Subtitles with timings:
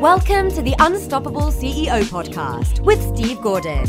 [0.00, 3.84] Welcome to the Unstoppable CEO podcast with Steve Gordon.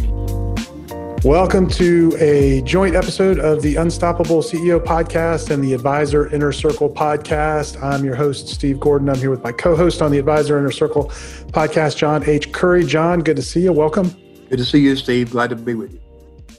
[1.23, 6.89] Welcome to a joint episode of the Unstoppable CEO podcast and the Advisor Inner Circle
[6.89, 7.81] podcast.
[7.83, 9.09] I'm your host, Steve Gordon.
[9.09, 11.05] I'm here with my co host on the Advisor Inner Circle
[11.51, 12.51] podcast, John H.
[12.53, 12.85] Curry.
[12.85, 13.73] John, good to see you.
[13.73, 14.09] Welcome.
[14.49, 15.31] Good to see you, Steve.
[15.31, 16.01] Glad to be with you.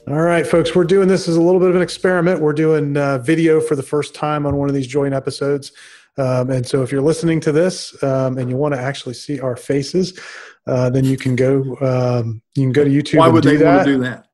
[0.07, 2.39] All right, folks, we're doing this as a little bit of an experiment.
[2.39, 5.73] We're doing uh, video for the first time on one of these joint episodes.
[6.17, 9.39] Um, and so if you're listening to this um, and you want to actually see
[9.39, 10.19] our faces,
[10.65, 13.19] uh, then you can go um, you can go to YouTube.
[13.19, 13.75] Why would they that.
[13.75, 14.25] want to do that?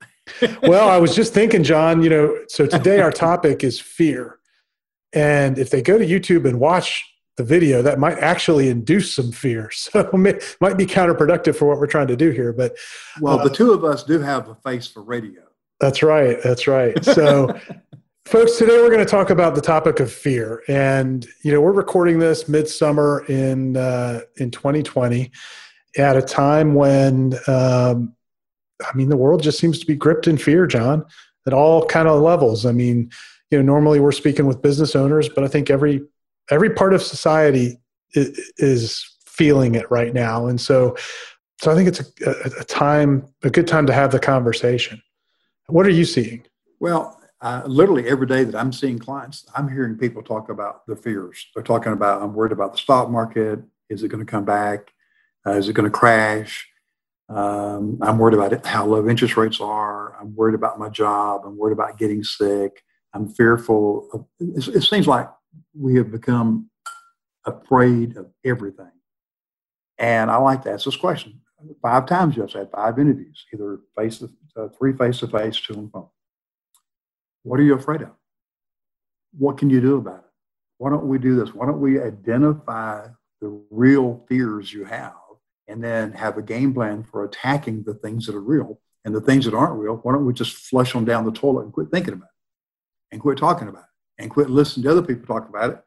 [0.64, 2.02] well, I was just thinking, John.
[2.02, 4.40] You know, so today our topic is fear,
[5.14, 7.04] and if they go to YouTube and watch
[7.36, 9.70] the video, that might actually induce some fear.
[9.72, 12.54] So it might be counterproductive for what we're trying to do here.
[12.54, 12.78] But
[13.20, 15.42] well, uh, the two of us do have a face for radio.
[15.80, 16.42] That's right.
[16.42, 17.04] That's right.
[17.04, 17.60] So.
[18.26, 21.74] Folks, today we're going to talk about the topic of fear, and you know we're
[21.74, 25.30] recording this midsummer in uh, in 2020,
[25.98, 28.16] at a time when um,
[28.82, 31.06] I mean the world just seems to be gripped in fear, John,
[31.46, 32.66] at all kind of levels.
[32.66, 33.12] I mean,
[33.52, 36.02] you know, normally we're speaking with business owners, but I think every
[36.50, 37.78] every part of society
[38.16, 40.96] is, feeling it right now, and so
[41.60, 45.02] so I think it's a, a time a good time to have the conversation.
[45.68, 46.46] What are you seeing?
[46.80, 50.96] Well, uh, literally every day that I'm seeing clients, I'm hearing people talk about the
[50.96, 51.46] fears.
[51.54, 53.60] They're talking about, I'm worried about the stock market.
[53.90, 54.94] Is it going to come back?
[55.46, 56.66] Uh, is it going to crash?
[57.28, 60.16] Um, I'm worried about it, how low interest rates are.
[60.20, 61.42] I'm worried about my job.
[61.46, 62.82] I'm worried about getting sick.
[63.14, 64.08] I'm fearful.
[64.14, 65.30] Of, it, it seems like
[65.78, 66.70] we have become
[67.46, 68.92] afraid of everything.
[69.98, 71.42] And I like to ask this question
[71.82, 75.76] five times yesterday, had five interviews, either face to, uh, three face to face, two
[75.76, 76.08] on phone.
[77.44, 78.12] What are you afraid of?
[79.38, 80.32] What can you do about it?
[80.78, 81.54] Why don't we do this?
[81.54, 83.08] Why don't we identify
[83.42, 85.14] the real fears you have
[85.68, 89.22] and then have a game plan for attacking the things that are real and the
[89.22, 89.96] things that aren't real?
[89.98, 93.22] Why don't we just flush them down the toilet and quit thinking about it and
[93.22, 95.80] quit talking about it and quit listening to other people talk about it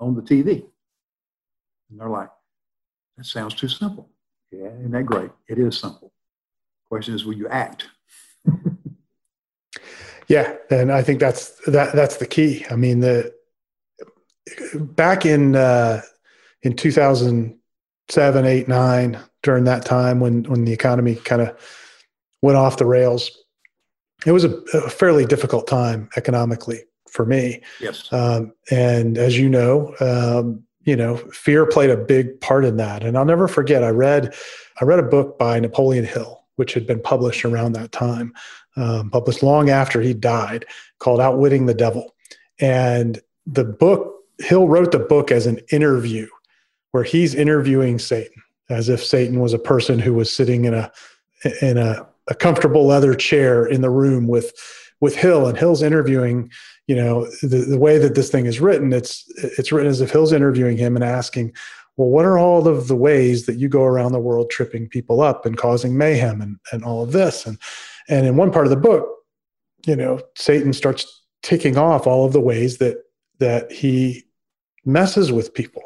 [0.00, 0.64] on the TV?
[1.90, 2.30] And they're like,
[3.16, 4.10] that sounds too simple.
[4.50, 5.30] Yeah, isn't that great?
[5.48, 6.12] It is simple.
[6.88, 7.88] Question is, will you act?
[10.28, 12.64] Yeah, and I think that's that that's the key.
[12.70, 13.32] I mean, the
[14.74, 16.02] back in uh,
[16.62, 21.56] in 2007, 8, 9, during that time when when the economy kind of
[22.42, 23.30] went off the rails,
[24.26, 26.80] it was a, a, fairly difficult time economically
[27.10, 27.62] for me.
[27.80, 28.12] Yes.
[28.12, 33.02] Um, and as you know, um, you know, fear played a big part in that.
[33.02, 33.82] And I'll never forget.
[33.82, 34.34] I read
[34.80, 38.34] I read a book by Napoleon Hill, which had been published around that time
[38.76, 40.64] um, published long after he died,
[40.98, 42.14] called Outwitting the Devil.
[42.60, 46.26] And the book, Hill wrote the book as an interview
[46.90, 50.90] where he's interviewing Satan as if Satan was a person who was sitting in a
[51.60, 54.52] in a, a comfortable leather chair in the room with
[55.00, 56.50] with Hill and Hill's interviewing
[56.86, 59.24] you know the, the way that this thing is written it's
[59.58, 61.52] it's written as if Hill's interviewing him and asking
[61.96, 65.20] well what are all of the ways that you go around the world tripping people
[65.20, 67.58] up and causing mayhem and, and all of this and
[68.08, 69.08] and in one part of the book,
[69.86, 72.98] you know, Satan starts ticking off all of the ways that
[73.38, 74.24] that he
[74.84, 75.82] messes with people.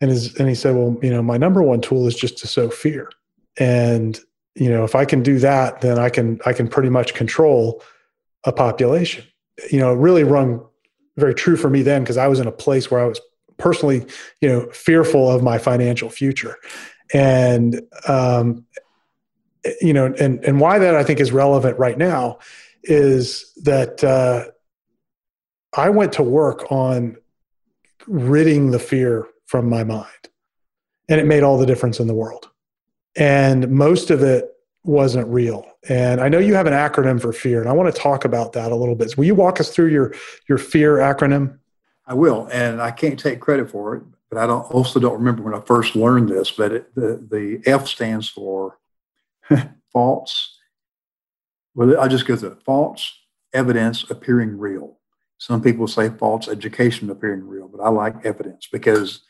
[0.00, 2.46] And his, and he said, well, you know, my number one tool is just to
[2.46, 3.10] sow fear.
[3.58, 4.18] And
[4.54, 7.82] you know, if I can do that, then I can I can pretty much control
[8.44, 9.24] a population.
[9.70, 10.64] You know, it really rung
[11.16, 13.20] very true for me then because I was in a place where I was
[13.56, 14.06] personally,
[14.40, 16.56] you know, fearful of my financial future.
[17.12, 18.64] And um,
[19.80, 22.38] you know, and and why that I think is relevant right now
[22.82, 24.44] is that uh,
[25.76, 27.16] I went to work on
[28.06, 30.28] ridding the fear from my mind,
[31.08, 32.48] and it made all the difference in the world.
[33.16, 34.50] And most of it
[34.82, 35.66] wasn't real.
[35.88, 38.52] And I know you have an acronym for fear, and I want to talk about
[38.52, 39.16] that a little bit.
[39.16, 40.14] Will you walk us through your
[40.48, 41.58] your fear acronym?
[42.06, 45.42] I will, and I can't take credit for it, but I don't also don't remember
[45.42, 46.50] when I first learned this.
[46.50, 48.78] But it, the the F stands for
[49.92, 50.58] false,
[51.74, 52.58] well, I'll just go through.
[52.64, 53.12] False
[53.52, 54.98] evidence appearing real.
[55.38, 59.20] Some people say false education appearing real, but I like evidence because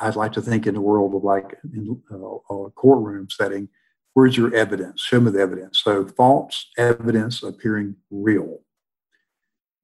[0.00, 3.68] I'd like to think in the world of like in a courtroom setting,
[4.14, 5.00] where's your evidence?
[5.00, 5.80] Show me the evidence.
[5.82, 8.60] So false evidence appearing real.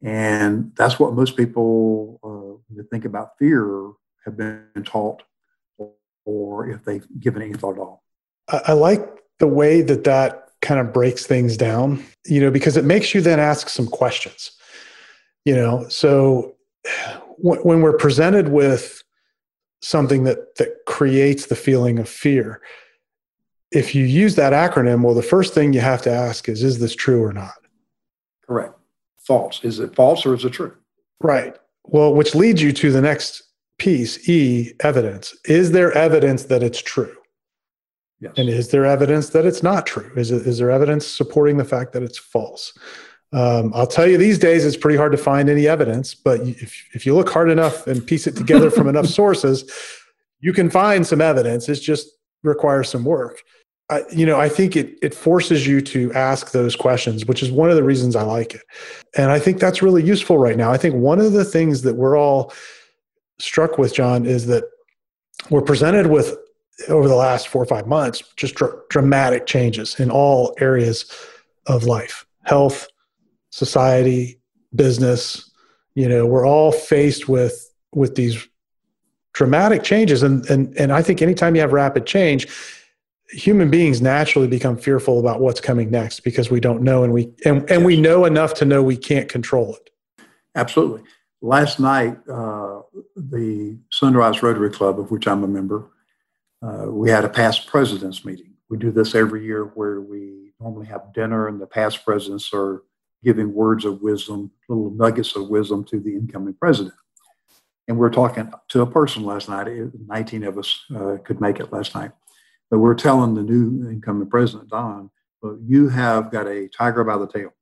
[0.03, 3.91] And that's what most people, uh, when think about fear,
[4.25, 5.23] have been taught
[6.25, 8.03] or if they've given any thought at all.
[8.49, 9.07] I like
[9.41, 13.21] the way that that kind of breaks things down, you know, because it makes you
[13.21, 14.53] then ask some questions,
[15.45, 15.89] you know.
[15.89, 16.55] So
[17.39, 19.03] when we're presented with
[19.83, 22.61] something that that creates the feeling of fear
[23.73, 26.81] if you use that acronym well the first thing you have to ask is is
[26.81, 27.55] this true or not?
[28.47, 28.75] Correct.
[29.19, 29.65] False.
[29.65, 30.77] Is it false or is it true?
[31.21, 31.57] Right.
[31.85, 33.43] Well which leads you to the next
[33.79, 35.35] piece e evidence.
[35.47, 37.17] Is there evidence that it's true
[38.21, 38.33] yes.
[38.37, 41.65] and is there evidence that it's not true is, it, is there evidence supporting the
[41.65, 42.73] fact that it's false
[43.33, 46.85] um, I'll tell you these days it's pretty hard to find any evidence, but if,
[46.95, 49.71] if you look hard enough and piece it together from enough sources,
[50.41, 51.69] you can find some evidence.
[51.69, 52.09] It just
[52.43, 53.43] requires some work.
[53.89, 57.51] I, you know, I think it it forces you to ask those questions, which is
[57.51, 58.63] one of the reasons I like it.
[59.17, 60.71] And I think that's really useful right now.
[60.71, 62.53] I think one of the things that we're all
[63.41, 64.65] struck with, John, is that
[65.51, 66.37] we're presented with
[66.89, 71.11] over the last four or five months just dr- dramatic changes in all areas
[71.67, 72.89] of life, health,
[73.51, 74.41] society,
[74.75, 75.51] business.
[75.95, 78.47] You know, we're all faced with with these
[79.33, 82.49] dramatic changes, and and and I think anytime you have rapid change,
[83.31, 87.33] human beings naturally become fearful about what's coming next because we don't know, and we
[87.45, 89.91] and and we know enough to know we can't control it.
[90.55, 91.03] Absolutely.
[91.43, 92.83] Last night, uh,
[93.17, 95.91] the Sunrise Rotary Club, of which I'm a member,
[96.63, 98.55] uh, we had a past presidents meeting.
[98.69, 102.83] We do this every year where we normally have dinner, and the past presidents are
[103.25, 106.95] giving words of wisdom, little nuggets of wisdom to the incoming president.
[107.89, 109.69] And we are talking to a person last night.
[110.07, 112.13] 19 of us uh, could make it last night.
[112.71, 115.11] But we we're telling the new incoming president, Don,
[115.43, 117.53] well, you have got a tiger by the tail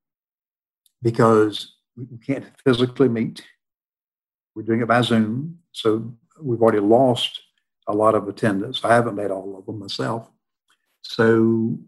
[1.02, 3.42] because we can't physically meet.
[4.54, 5.60] We're doing it by Zoom.
[5.72, 7.40] So we've already lost
[7.88, 8.84] a lot of attendance.
[8.84, 10.30] I haven't made all of them myself.
[11.02, 11.78] So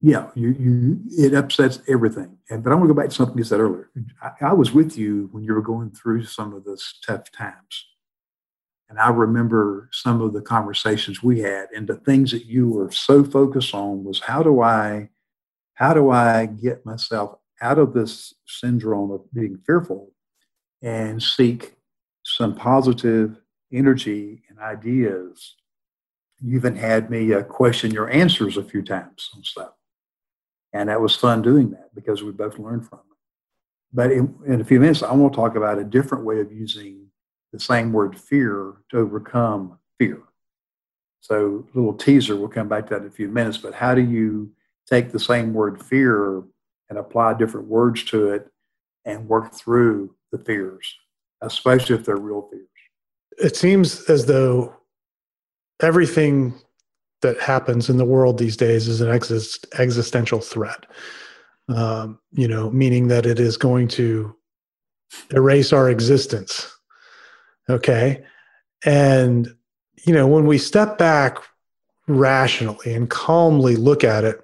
[0.00, 2.38] yeah, you, you it upsets everything.
[2.50, 3.90] And but I want to go back to something you said earlier.
[4.22, 7.86] I, I, was with you when you were going through some of those tough times.
[8.88, 12.90] And I remember some of the conversations we had and the things that you were
[12.90, 15.10] so focused on was how do I
[15.74, 20.12] how do I get myself out of this syndrome of being fearful
[20.80, 21.74] and seek
[22.24, 23.36] some positive
[23.72, 25.56] energy and ideas.
[26.40, 29.72] You even had me uh, question your answers a few times on stuff.
[30.72, 33.16] And that was fun doing that because we both learned from it.
[33.92, 36.52] But in, in a few minutes, I want to talk about a different way of
[36.52, 37.06] using
[37.52, 40.22] the same word fear to overcome fear.
[41.20, 43.58] So, a little teaser, we'll come back to that in a few minutes.
[43.58, 44.52] But how do you
[44.86, 46.42] take the same word fear
[46.90, 48.48] and apply different words to it
[49.04, 50.94] and work through the fears,
[51.40, 52.68] especially if they're real fears?
[53.40, 54.74] It seems as though
[55.80, 56.54] everything
[57.22, 60.86] that happens in the world these days is an exist, existential threat.
[61.68, 64.34] Um, you know, meaning that it is going to
[65.32, 66.74] erase our existence.
[67.68, 68.24] Okay.
[68.84, 69.54] And,
[70.06, 71.38] you know, when we step back
[72.06, 74.40] rationally and calmly look at it,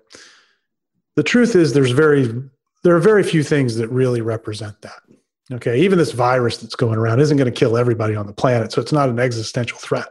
[1.16, 2.30] the truth is there's very,
[2.82, 5.00] there are very few things that really represent that.
[5.52, 5.80] Okay.
[5.80, 8.72] Even this virus that's going around isn't going to kill everybody on the planet.
[8.72, 10.08] So it's not an existential threat.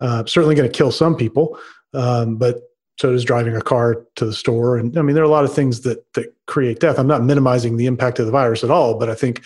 [0.00, 1.58] Uh, certainly going to kill some people,
[1.94, 2.60] um, but
[2.98, 4.76] so does driving a car to the store.
[4.76, 6.98] And I mean, there are a lot of things that that create death.
[6.98, 9.42] I'm not minimizing the impact of the virus at all, but I think,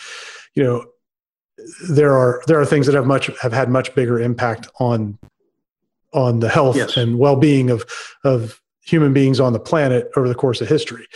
[0.54, 0.84] you know,
[1.88, 5.18] there are there are things that have much have had much bigger impact on
[6.12, 6.96] on the health yes.
[6.96, 7.84] and well-being of
[8.24, 11.06] of human beings on the planet over the course of history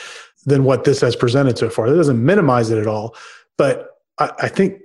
[0.47, 1.90] than what this has presented so far.
[1.90, 3.16] That doesn't minimize it at all,
[3.57, 4.80] but I, I think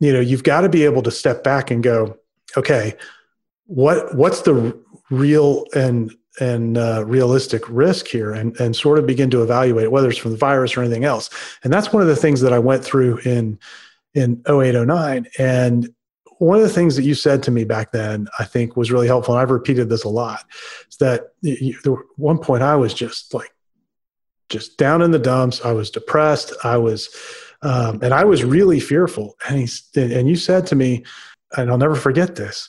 [0.00, 2.18] you know you've got to be able to step back and go,
[2.56, 2.94] okay,
[3.66, 4.78] what what's the
[5.10, 10.08] real and and uh, realistic risk here and, and sort of begin to evaluate whether
[10.08, 11.30] it's from the virus or anything else.
[11.62, 13.58] And that's one of the things that I went through in
[14.14, 15.26] in 0809.
[15.38, 15.94] And
[16.38, 19.06] one of the things that you said to me back then, I think was really
[19.06, 19.34] helpful.
[19.34, 20.44] And I've repeated this a lot
[20.90, 23.52] is that you, at one point I was just like,
[24.48, 25.64] just down in the dumps.
[25.64, 26.52] I was depressed.
[26.62, 27.08] I was,
[27.64, 29.34] um, and I was really fearful.
[29.48, 29.68] And he,
[30.00, 31.04] and you said to me,
[31.56, 32.68] and I'll never forget this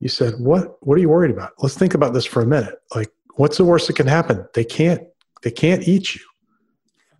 [0.00, 0.76] you said, "What?
[0.80, 1.52] What are you worried about?
[1.58, 2.76] Let's think about this for a minute.
[2.94, 4.46] Like, what's the worst that can happen?
[4.54, 5.02] They can't.
[5.42, 6.22] They can't eat you."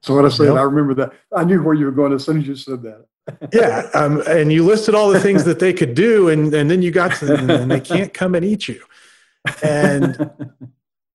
[0.02, 1.12] So what I said, I remember that.
[1.34, 3.06] I knew where you were going as soon as you said that.
[3.52, 6.82] yeah, um, and you listed all the things that they could do, and and then
[6.82, 8.82] you got to, them, and they can't come and eat you.
[9.62, 10.30] And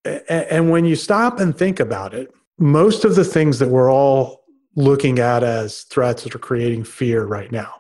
[0.30, 4.41] and when you stop and think about it, most of the things that we're all
[4.76, 7.74] looking at as threats that are creating fear right now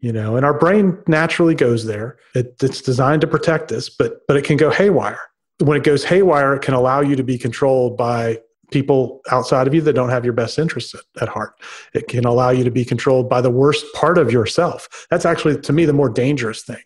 [0.00, 4.20] you know and our brain naturally goes there it, it's designed to protect us but
[4.26, 5.20] but it can go haywire
[5.62, 8.38] when it goes haywire it can allow you to be controlled by
[8.70, 11.54] people outside of you that don't have your best interests at, at, heart.
[11.94, 15.06] It can allow you to be controlled by the worst part of yourself.
[15.10, 16.82] That's actually, to me, the more dangerous thing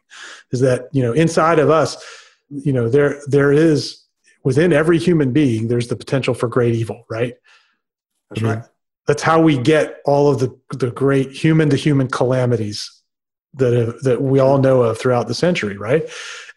[0.50, 1.96] is that, you know, inside of us,
[2.50, 4.04] you know, there, there is
[4.44, 7.34] within every human being, there's the potential for great evil, right?
[8.30, 8.62] That's right.
[9.08, 12.88] That's how we get all of the, the great human to human calamities
[13.54, 16.08] that, have, that we all know of throughout the century, right?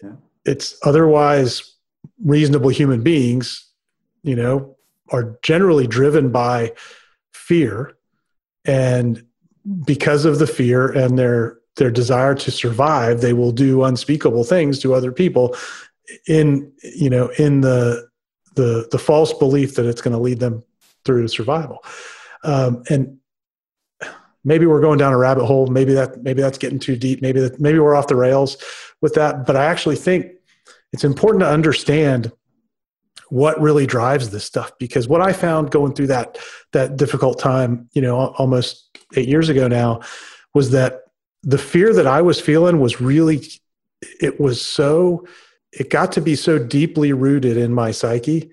[0.04, 0.12] Yeah.
[0.46, 1.76] It's otherwise
[2.24, 3.68] reasonable human beings,
[4.22, 4.76] you know,
[5.10, 6.74] are generally driven by
[7.32, 7.96] fear
[8.66, 9.26] and
[9.86, 14.80] because of the fear and their their desire to survive they will do unspeakable things
[14.80, 15.56] to other people
[16.28, 18.08] in you know in the
[18.56, 20.64] the the false belief that it's going to lead them
[21.06, 21.84] through to survival
[22.44, 23.18] um, and
[24.44, 25.68] maybe we're going down a rabbit hole.
[25.68, 27.22] Maybe that maybe that's getting too deep.
[27.22, 28.58] Maybe that maybe we're off the rails
[29.02, 29.46] with that.
[29.46, 30.28] But i actually think
[30.94, 32.32] it's important to understand
[33.30, 34.72] what really drives this stuff.
[34.80, 36.38] Because what i found going through that
[36.74, 40.02] that difficult time you know almost eight years ago now
[40.54, 41.02] was that
[41.44, 43.42] the fear that i was feeling was really
[44.20, 45.26] it was so
[45.72, 48.52] it got to be so deeply rooted in my psyche.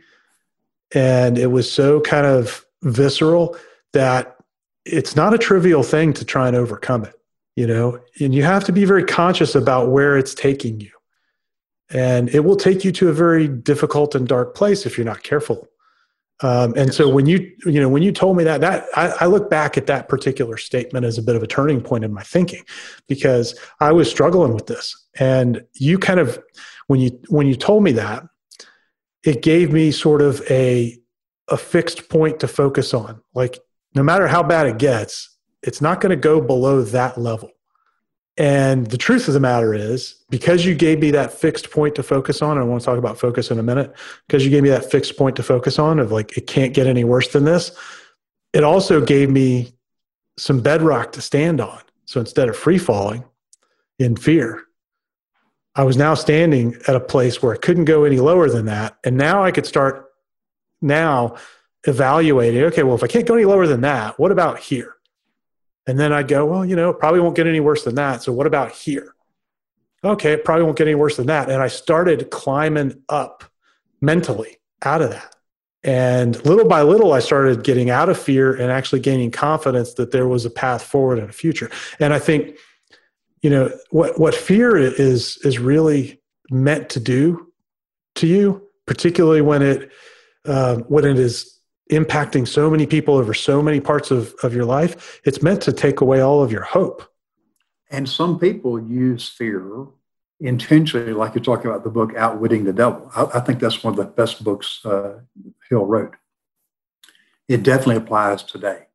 [0.95, 3.57] And it was so kind of visceral
[3.93, 4.37] that
[4.85, 7.19] it's not a trivial thing to try and overcome it
[7.59, 7.99] you know?
[8.21, 10.93] And you have to be very conscious about where it's taking you.
[11.91, 15.25] And it will take you to a very difficult and dark place if you're not
[15.25, 15.67] careful.
[16.41, 19.27] Um, and so when you you know when you told me that that I, I,
[19.27, 22.23] look back at that particular statement as a bit of a turning point in my
[22.23, 22.63] thinking
[23.09, 24.95] because i was struggling with this.
[25.19, 26.39] And you kind of
[26.87, 28.23] when you when you told me that
[29.25, 30.97] it gave me sort of a
[31.49, 33.21] a fixed point to focus on.
[33.35, 33.59] Like
[33.95, 37.51] no matter how bad it gets it's not going to go below that level
[38.39, 42.05] and the truth of the matter is, because you gave me that fixed point to
[42.05, 43.93] focus on, I want to talk about focus in a minute,
[44.29, 46.87] because you gave me that fixed point to focus on of like, it can't get
[46.87, 47.77] any worse than this,
[48.53, 49.73] it also gave me
[50.37, 51.81] some bedrock to stand on.
[52.05, 53.25] So instead of free falling
[53.99, 54.63] in fear,
[55.75, 58.99] I was now standing at a place where it couldn't go any lower than that.
[59.03, 60.11] And now I could start
[60.81, 61.35] now
[61.87, 64.97] evaluating okay, well, if I can't go any lower than that, what about here?
[65.87, 68.23] And then I'd go, well, you know, probably won't get any worse than that.
[68.23, 69.15] So what about here?
[70.05, 71.51] Okay, it probably won't get any worse than that.
[71.51, 73.45] And I started climbing up
[74.01, 75.35] mentally out of that.
[75.83, 80.11] And little by little, I started getting out of fear and actually gaining confidence that
[80.11, 81.71] there was a path forward and a future.
[81.99, 82.57] And I think,
[83.41, 86.21] you know, what, what fear is, is really
[86.51, 87.51] meant to do
[88.17, 89.91] to you, particularly when it,
[90.45, 91.58] uh, when it is
[91.91, 95.73] impacting so many people over so many parts of, of your life, it's meant to
[95.73, 97.03] take away all of your hope.
[97.91, 99.87] And some people use fear
[100.41, 103.11] intentionally, like you're talking about the book Outwitting the Devil.
[103.17, 105.21] I, I think that's one of the best books uh,
[105.69, 106.15] Hill wrote.
[107.49, 108.87] It definitely applies today.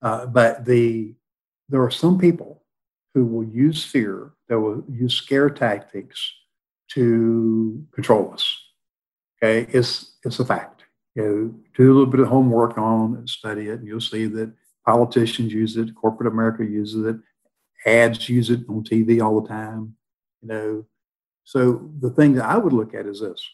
[0.00, 1.14] Uh, but the
[1.68, 2.62] there are some people
[3.14, 6.32] who will use fear, that will use scare tactics
[6.90, 8.60] to control us.
[9.42, 10.73] Okay, it's it's a fact
[11.14, 14.26] you know, do a little bit of homework on and study it, and you'll see
[14.26, 14.52] that
[14.84, 17.16] politicians use it, corporate America uses it,
[17.86, 19.94] ads use it on TV all the time.
[20.42, 20.86] You know,
[21.44, 23.48] so the thing that I would look at is this.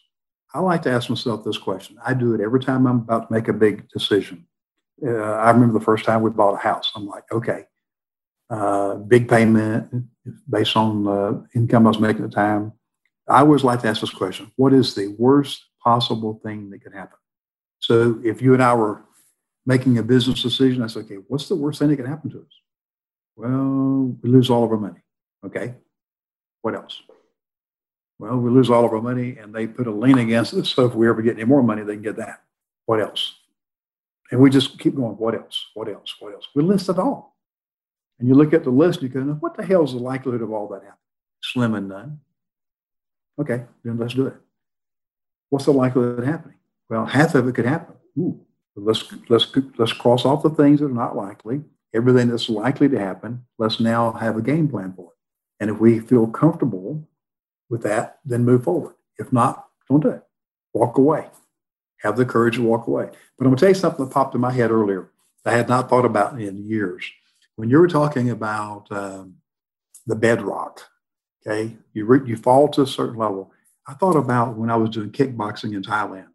[0.53, 1.97] I like to ask myself this question.
[2.05, 4.45] I do it every time I'm about to make a big decision.
[5.05, 6.91] Uh, I remember the first time we bought a house.
[6.95, 7.65] I'm like, okay,
[8.49, 10.05] uh, big payment
[10.49, 12.73] based on the income I was making at the time.
[13.27, 16.93] I always like to ask this question: What is the worst possible thing that could
[16.93, 17.17] happen?
[17.81, 19.03] So if you and I were
[19.65, 22.39] making a business decision, I said, okay, what's the worst thing that can happen to
[22.39, 22.53] us?
[23.35, 25.01] Well, we lose all of our money.
[25.45, 25.75] Okay.
[26.61, 27.01] What else?
[28.19, 30.69] Well, we lose all of our money and they put a lien against us.
[30.69, 32.43] So if we ever get any more money, they can get that.
[32.85, 33.35] What else?
[34.29, 35.65] And we just keep going, what else?
[35.73, 36.15] What else?
[36.19, 36.47] What else?
[36.55, 37.35] We list it all.
[38.19, 40.43] And you look at the list and you go, what the hell is the likelihood
[40.43, 40.97] of all that happening?
[41.41, 42.19] Slim and none.
[43.39, 44.35] Okay, then let's do it.
[45.49, 46.57] What's the likelihood of it happening?
[46.91, 47.95] Well, half of it could happen.
[48.19, 48.37] Ooh,
[48.75, 51.61] let's let's let's cross off the things that are not likely.
[51.95, 55.17] Everything that's likely to happen, let's now have a game plan for it.
[55.61, 57.07] And if we feel comfortable
[57.69, 58.95] with that, then move forward.
[59.17, 60.23] If not, don't do it.
[60.73, 61.29] Walk away.
[62.01, 63.09] Have the courage to walk away.
[63.37, 65.11] But I'm to tell you something that popped in my head earlier.
[65.45, 67.09] I had not thought about in years.
[67.55, 69.35] When you were talking about um,
[70.07, 70.81] the bedrock,
[71.47, 73.53] okay, you re- you fall to a certain level.
[73.87, 76.27] I thought about when I was doing kickboxing in Thailand.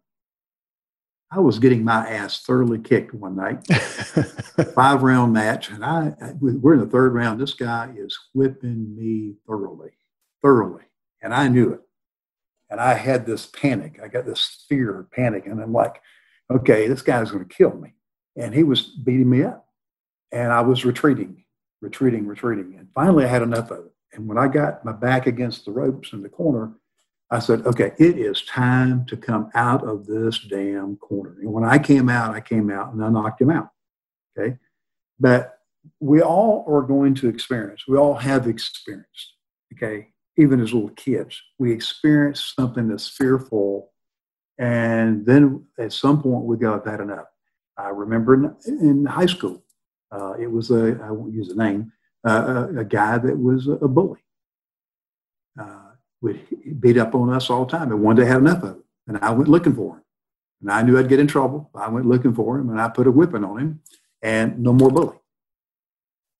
[1.29, 3.67] I was getting my ass thoroughly kicked one night,
[4.75, 7.41] five round match, and I, we're in the third round.
[7.41, 9.91] This guy is whipping me thoroughly,
[10.41, 10.83] thoroughly,
[11.21, 11.81] and I knew it.
[12.69, 13.99] And I had this panic.
[14.01, 16.01] I got this fear, panic, and I'm like,
[16.49, 17.93] okay, this guy's going to kill me.
[18.37, 19.67] And he was beating me up.
[20.31, 21.43] And I was retreating,
[21.81, 22.75] retreating, retreating.
[22.77, 23.91] And finally, I had enough of it.
[24.13, 26.73] And when I got my back against the ropes in the corner,
[27.29, 31.35] I said, okay, it is time to come out of this damn corner.
[31.41, 33.69] And when I came out, I came out and I knocked him out.
[34.37, 34.57] Okay.
[35.19, 35.59] But
[35.99, 39.33] we all are going to experience, we all have experienced,
[39.73, 43.91] okay, even as little kids, we experience something that's fearful.
[44.59, 47.25] And then at some point, we go, I've had enough.
[47.77, 49.63] I remember in, in high school,
[50.11, 51.91] uh, it was a, I won't use the name,
[52.27, 54.19] uh, a, a, guy that was a bully.
[55.59, 55.86] Uh,
[56.21, 56.39] would
[56.79, 57.91] beat up on us all the time.
[57.91, 58.83] And one day I had enough of it.
[59.07, 60.03] And I went looking for him.
[60.61, 61.69] And I knew I'd get in trouble.
[61.75, 63.81] I went looking for him and I put a whipping on him
[64.21, 65.17] and no more bully.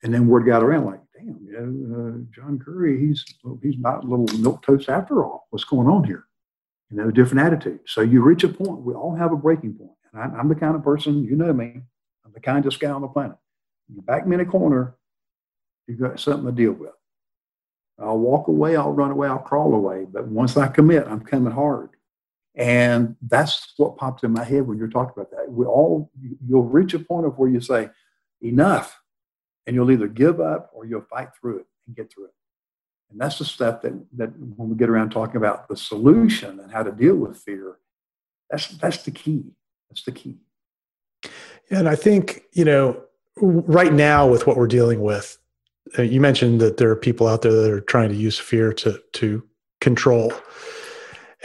[0.03, 3.23] And then word got around like, damn, you know, uh, John Curry, he's,
[3.61, 5.47] he's not a little milk toast after all.
[5.49, 6.25] What's going on here?
[6.89, 7.81] You know, different attitude.
[7.85, 8.81] So you reach a point.
[8.81, 9.91] We all have a breaking point.
[10.13, 11.81] And I, I'm the kind of person, you know me,
[12.25, 13.37] I'm the kindest guy on the planet.
[13.93, 14.95] You back me in a corner,
[15.87, 16.91] you've got something to deal with.
[17.99, 20.05] I'll walk away, I'll run away, I'll crawl away.
[20.05, 21.89] But once I commit, I'm coming hard.
[22.55, 25.51] And that's what popped in my head when you're talking about that.
[25.51, 26.11] We all,
[26.47, 27.89] you'll reach a point of where you say,
[28.41, 28.99] enough.
[29.65, 32.33] And you'll either give up or you'll fight through it and get through it.
[33.11, 36.71] And that's the stuff that, that when we get around talking about the solution and
[36.71, 37.77] how to deal with fear,
[38.49, 39.43] that's, that's the key.
[39.89, 40.37] That's the key.
[41.69, 43.03] And I think, you know,
[43.39, 45.37] right now with what we're dealing with,
[45.97, 48.73] uh, you mentioned that there are people out there that are trying to use fear
[48.73, 49.43] to to
[49.81, 50.33] control,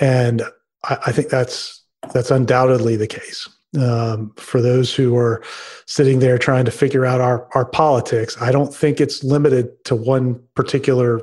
[0.00, 0.42] and
[0.84, 1.82] I, I think that's
[2.12, 3.48] that's undoubtedly the case.
[3.80, 5.42] Um, for those who are
[5.86, 9.96] sitting there trying to figure out our our politics, I don't think it's limited to
[9.96, 11.20] one particular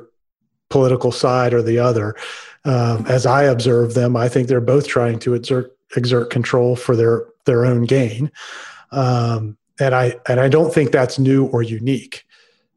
[0.68, 2.16] political side or the other.
[2.64, 6.96] Um, as I observe them, I think they're both trying to exert exert control for
[6.96, 8.30] their their own gain,
[8.92, 12.24] um, and I and I don't think that's new or unique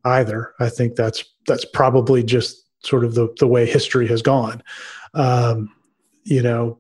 [0.05, 0.53] either.
[0.59, 4.61] I think that's that's probably just sort of the the way history has gone.
[5.13, 5.73] Um,
[6.23, 6.79] you know,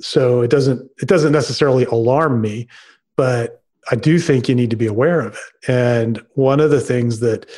[0.00, 2.68] so it doesn't it doesn't necessarily alarm me,
[3.16, 5.70] but I do think you need to be aware of it.
[5.70, 7.48] And one of the things that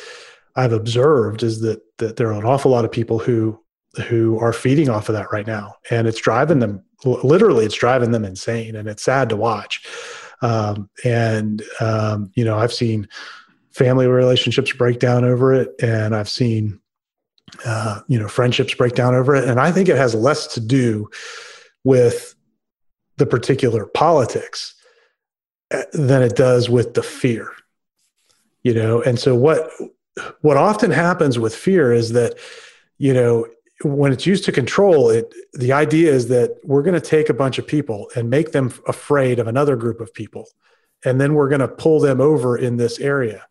[0.55, 3.59] I've observed is that that there are an awful lot of people who
[4.07, 7.65] who are feeding off of that right now, and it's driving them literally.
[7.65, 9.85] It's driving them insane, and it's sad to watch.
[10.41, 13.07] Um, and um, you know, I've seen
[13.75, 16.79] family relationships break down over it, and I've seen
[17.65, 19.47] uh, you know friendships break down over it.
[19.47, 21.09] And I think it has less to do
[21.83, 22.35] with
[23.17, 24.73] the particular politics
[25.71, 27.51] uh, than it does with the fear.
[28.63, 29.69] You know, and so what
[30.41, 32.35] what often happens with fear is that
[32.97, 33.45] you know
[33.83, 37.33] when it's used to control it the idea is that we're going to take a
[37.33, 40.47] bunch of people and make them afraid of another group of people
[41.03, 43.45] and then we're going to pull them over in this area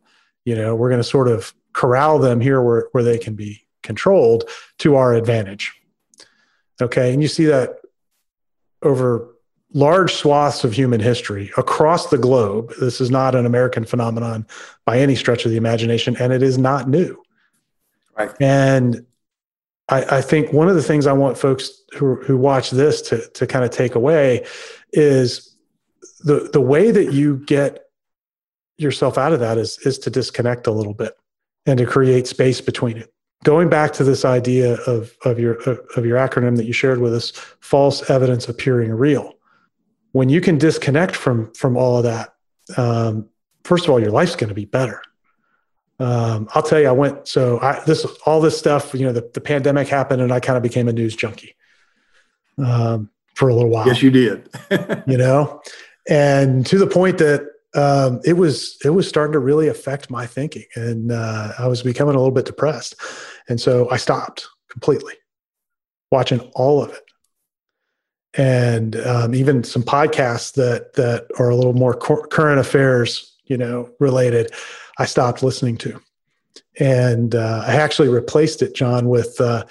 [0.44, 3.66] you know we're going to sort of corral them here where, where they can be
[3.82, 4.44] controlled
[4.78, 5.72] to our advantage.
[6.80, 7.76] Okay and you see that
[8.82, 9.28] over
[9.72, 14.46] large swaths of human history across the globe this is not an american phenomenon
[14.84, 17.20] by any stretch of the imagination and it is not new.
[18.16, 18.30] Right.
[18.40, 19.04] And
[19.88, 23.28] I, I think one of the things I want folks who, who watch this to,
[23.30, 24.46] to kind of take away
[24.92, 25.56] is
[26.20, 27.83] the, the way that you get
[28.76, 31.16] yourself out of that is is to disconnect a little bit
[31.66, 33.12] and to create space between it.
[33.44, 35.54] Going back to this idea of of your
[35.96, 39.34] of your acronym that you shared with us false evidence appearing real.
[40.12, 42.34] When you can disconnect from from all of that
[42.76, 43.28] um,
[43.64, 45.02] first of all your life's going to be better.
[46.00, 49.30] Um, i'll tell you i went so i this all this stuff you know the,
[49.32, 51.54] the pandemic happened and i kind of became a news junkie
[52.58, 53.86] um, for a little while.
[53.86, 54.48] Yes you did.
[55.06, 55.62] You know?
[56.08, 60.26] And to the point that um, it was it was starting to really affect my
[60.26, 62.94] thinking, and uh, I was becoming a little bit depressed,
[63.48, 65.14] and so I stopped completely
[66.10, 67.04] watching all of it,
[68.34, 73.56] and um, even some podcasts that that are a little more cor- current affairs, you
[73.56, 74.52] know, related.
[74.98, 76.00] I stopped listening to,
[76.78, 79.64] and uh, I actually replaced it, John, with uh,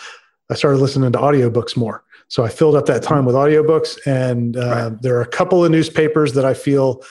[0.49, 2.03] I started listening to audiobooks more.
[2.27, 5.01] So I filled up that time with audiobooks, and uh, right.
[5.01, 7.01] there are a couple of newspapers that I feel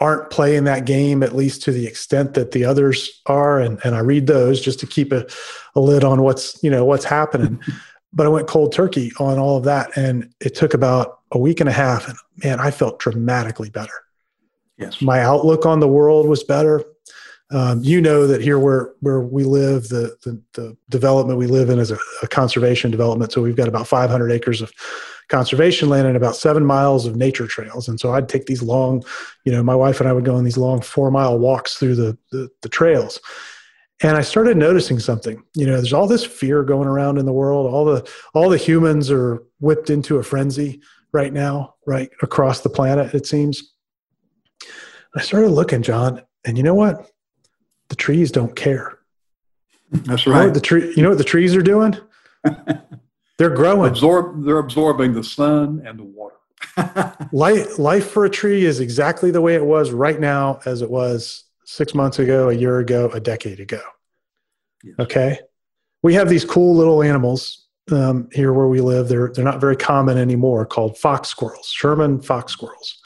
[0.00, 3.60] aren't playing that game at least to the extent that the others are.
[3.60, 5.26] And, and i read those just to keep a,
[5.74, 7.60] a lid on what's you know what's happening.
[8.12, 11.60] But i went cold turkey on all of that and it took about a week
[11.60, 13.92] and a half and man i felt dramatically better.
[14.78, 15.00] Yes.
[15.00, 16.82] My outlook on the world was better.
[17.52, 21.70] Um, you know that here where where we live the the, the development we live
[21.70, 23.30] in is a, a conservation development.
[23.30, 24.72] So we've got about 500 acres of
[25.30, 27.88] conservation land and about seven miles of nature trails.
[27.88, 29.02] And so I'd take these long,
[29.44, 31.94] you know, my wife and I would go on these long four mile walks through
[31.94, 33.20] the, the, the trails.
[34.02, 35.42] And I started noticing something.
[35.54, 37.72] You know, there's all this fear going around in the world.
[37.72, 40.80] All the all the humans are whipped into a frenzy
[41.12, 43.14] right now, right across the planet.
[43.14, 43.74] It seems.
[45.14, 47.10] I started looking, John, and you know what?
[47.88, 48.98] The trees don't care.
[49.90, 50.54] That's You know right.
[50.54, 50.94] the tree?
[50.96, 51.96] You know what the trees are doing?
[53.40, 53.88] They're growing.
[53.88, 56.36] Absorb, they're absorbing the sun and the water.
[57.32, 60.90] Life, life for a tree is exactly the way it was right now as it
[60.90, 63.80] was six months ago, a year ago, a decade ago.
[64.84, 64.94] Yes.
[64.98, 65.38] Okay.
[66.02, 69.08] We have these cool little animals um, here where we live.
[69.08, 72.98] They're, they're not very common anymore called fox squirrels, Sherman fox squirrels.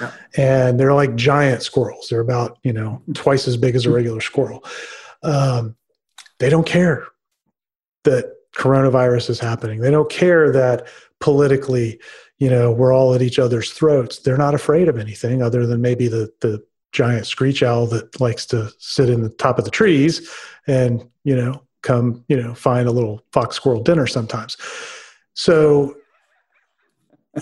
[0.00, 0.12] Yeah.
[0.38, 2.08] And they're like giant squirrels.
[2.08, 4.64] They're about, you know, twice as big as a regular squirrel.
[5.22, 5.76] Um,
[6.38, 7.08] they don't care
[8.04, 9.80] that coronavirus is happening.
[9.80, 10.86] They don't care that
[11.20, 12.00] politically,
[12.38, 14.18] you know, we're all at each other's throats.
[14.18, 18.44] They're not afraid of anything other than maybe the the giant screech owl that likes
[18.46, 20.30] to sit in the top of the trees
[20.66, 24.56] and, you know, come, you know, find a little fox squirrel dinner sometimes.
[25.34, 25.96] So,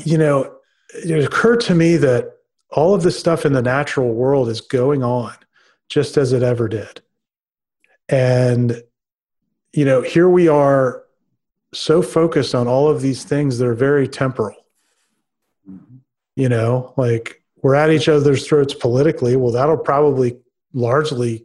[0.05, 0.55] you know,
[0.95, 2.37] it occurred to me that
[2.71, 5.35] all of this stuff in the natural world is going on
[5.89, 7.01] just as it ever did.
[8.09, 8.83] And,
[9.73, 11.05] you know, here we are
[11.73, 14.57] so focused on all of these things that are very temporal.
[16.37, 19.37] You know like we're at each other's throats politically.
[19.37, 20.39] Well that'll probably
[20.73, 21.45] largely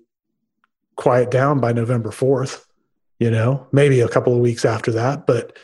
[0.96, 2.64] quiet down by november 4th
[3.20, 5.28] you know maybe a couple of weeks after that.
[5.28, 5.58] But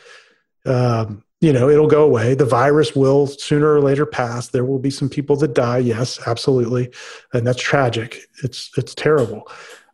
[0.66, 2.34] um, you know it'll go away.
[2.34, 4.48] The virus will sooner or later pass.
[4.48, 5.78] There will be some people that die.
[5.78, 6.92] Yes absolutely.
[7.32, 8.18] And that's tragic.
[8.44, 9.48] It's it's terrible.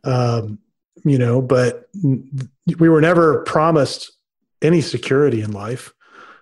[0.04, 0.58] Um,
[1.04, 1.88] you know but
[2.78, 4.12] we were never promised
[4.62, 5.92] any security in life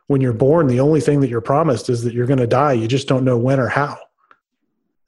[0.06, 2.72] when you're born, the only thing that you're promised is that you're going to die.
[2.72, 3.98] You just don't know when or how.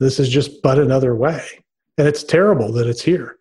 [0.00, 1.44] This is just but another way.
[1.96, 3.38] And it's terrible that it's here.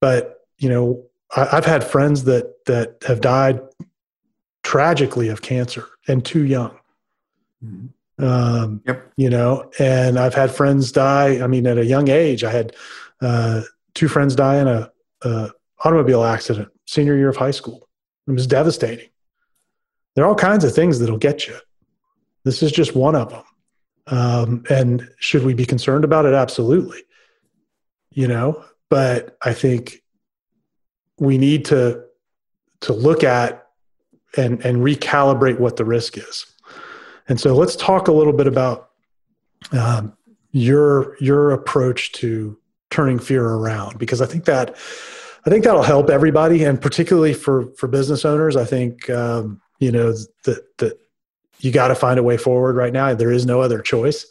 [0.00, 3.60] But, you know, I, I've had friends that, that have died
[4.62, 6.78] tragically of cancer and too young.
[7.64, 7.90] Mhm.
[8.18, 9.12] Um, Yep.
[9.16, 11.42] You know, and I've had friends die.
[11.42, 12.74] I mean, at a young age, I had
[13.20, 13.62] uh,
[13.94, 14.90] two friends die in a,
[15.22, 15.50] a
[15.84, 17.88] automobile accident senior year of high school.
[18.26, 19.08] It was devastating
[20.16, 21.56] there are all kinds of things that'll get you.
[22.44, 23.44] This is just one of them.
[24.08, 26.32] Um, and should we be concerned about it?
[26.32, 27.02] Absolutely.
[28.10, 30.02] You know, but I think
[31.18, 32.02] we need to
[32.80, 33.66] to look at
[34.36, 36.46] and and recalibrate what the risk is.
[37.28, 38.90] And so let's talk a little bit about
[39.72, 40.16] um,
[40.52, 42.58] your your approach to
[42.90, 44.76] turning fear around because I think that
[45.46, 48.56] I think that'll help everybody, and particularly for for business owners.
[48.56, 50.12] I think um, you know
[50.44, 50.98] that that
[51.60, 53.14] you got to find a way forward right now.
[53.14, 54.26] There is no other choice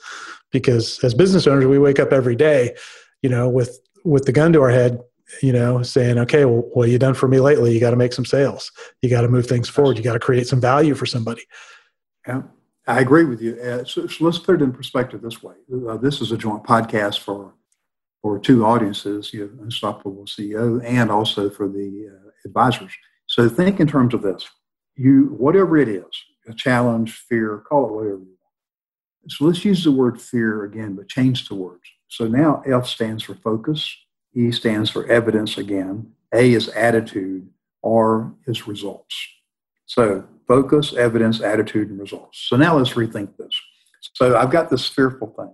[0.52, 2.76] because as business owners, we wake up every day,
[3.22, 5.00] you know, with with the gun to our head,
[5.42, 7.74] you know, saying, "Okay, well, what you done for me lately?
[7.74, 8.72] You got to make some sales.
[9.02, 9.98] You got to move things forward.
[9.98, 11.44] You got to create some value for somebody."
[12.28, 12.42] Yeah,
[12.88, 13.56] I agree with you.
[13.62, 15.56] Uh, so, so let's put it in perspective this way.
[15.88, 17.54] Uh, this is a joint podcast for
[18.26, 22.92] for two audiences, you know, Unstoppable CEO, and also for the uh, advisors.
[23.28, 24.50] So think in terms of this.
[24.96, 26.10] You, whatever it is,
[26.48, 29.32] a challenge, fear, call it whatever you want.
[29.32, 31.84] So let's use the word fear again, but change the words.
[32.08, 33.96] So now F stands for focus,
[34.34, 37.48] E stands for evidence again, A is attitude,
[37.84, 39.16] R is results.
[39.86, 42.44] So focus, evidence, attitude, and results.
[42.50, 43.54] So now let's rethink this.
[44.14, 45.54] So I've got this fearful thing.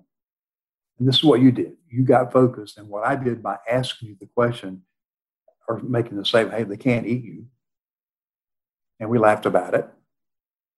[1.01, 1.73] And this is what you did.
[1.89, 2.77] You got focused.
[2.77, 4.83] And what I did by asking you the question
[5.67, 7.47] or making the statement, hey, they can't eat you.
[8.99, 9.89] And we laughed about it.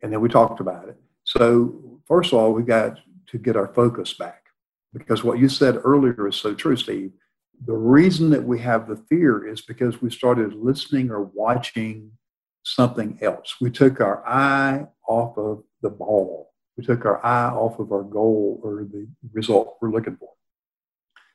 [0.01, 0.95] And then we talked about it.
[1.25, 2.99] So, first of all, we got
[3.31, 4.45] to get our focus back
[4.93, 7.11] because what you said earlier is so true, Steve.
[7.65, 12.13] The reason that we have the fear is because we started listening or watching
[12.63, 13.55] something else.
[13.59, 16.52] We took our eye off of the ball.
[16.77, 20.29] We took our eye off of our goal or the result we're looking for.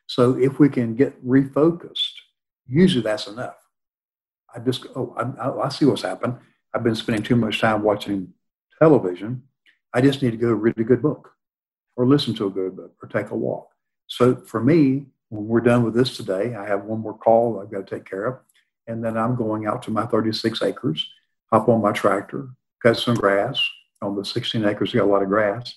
[0.07, 2.13] So if we can get refocused,
[2.67, 3.57] usually that's enough.
[4.55, 6.37] I just, oh, I, I see what's happened.
[6.75, 8.33] I've been spending too much time watching
[8.79, 9.43] television.
[9.93, 11.33] I just need to go read a good book
[11.97, 13.69] or listen to a good book or take a walk.
[14.07, 17.71] So for me, when we're done with this today, I have one more call I've
[17.71, 18.39] got to take care of.
[18.87, 21.07] And then I'm going out to my 36 acres,
[21.53, 22.49] hop on my tractor,
[22.83, 23.63] cut some grass.
[24.01, 25.75] On the 16 acres, got a lot of grass.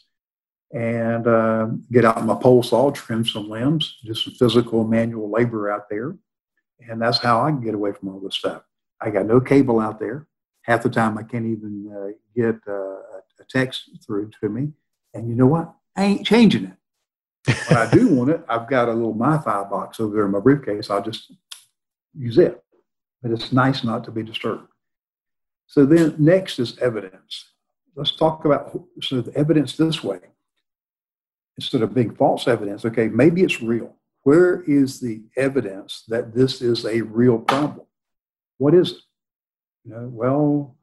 [0.74, 5.72] And uh, get out my pole saw, trim some limbs, do some physical manual labor
[5.72, 6.16] out there.
[6.88, 8.64] And that's how I can get away from all this stuff.
[9.02, 10.28] I got no cable out there.
[10.64, 13.02] Half the time, I can't even uh, get uh,
[13.40, 14.72] a text through to me.
[15.14, 15.74] And you know what?
[15.96, 17.58] I ain't changing it.
[17.68, 20.40] when I do want it, I've got a little MiFi box over there in my
[20.40, 20.90] briefcase.
[20.90, 21.34] I'll just
[22.16, 22.64] use it.
[23.22, 24.68] But it's nice not to be disturbed.
[25.68, 27.51] So then next is evidence.
[27.96, 30.20] Let's talk about so the evidence this way.
[31.58, 33.96] Instead of being false evidence, okay, maybe it's real.
[34.24, 37.86] Where is the evidence that this is a real problem?
[38.58, 38.98] What is it?
[39.84, 40.76] You know, well,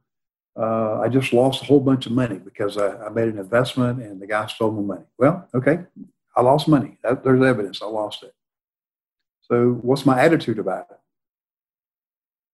[0.59, 4.03] uh, I just lost a whole bunch of money because I, I, made an investment
[4.03, 5.07] and the guy stole my money.
[5.17, 5.85] Well, okay,
[6.37, 6.99] I lost money.
[7.05, 8.35] That, there's evidence I lost it.
[9.43, 10.99] So, what's my attitude about it?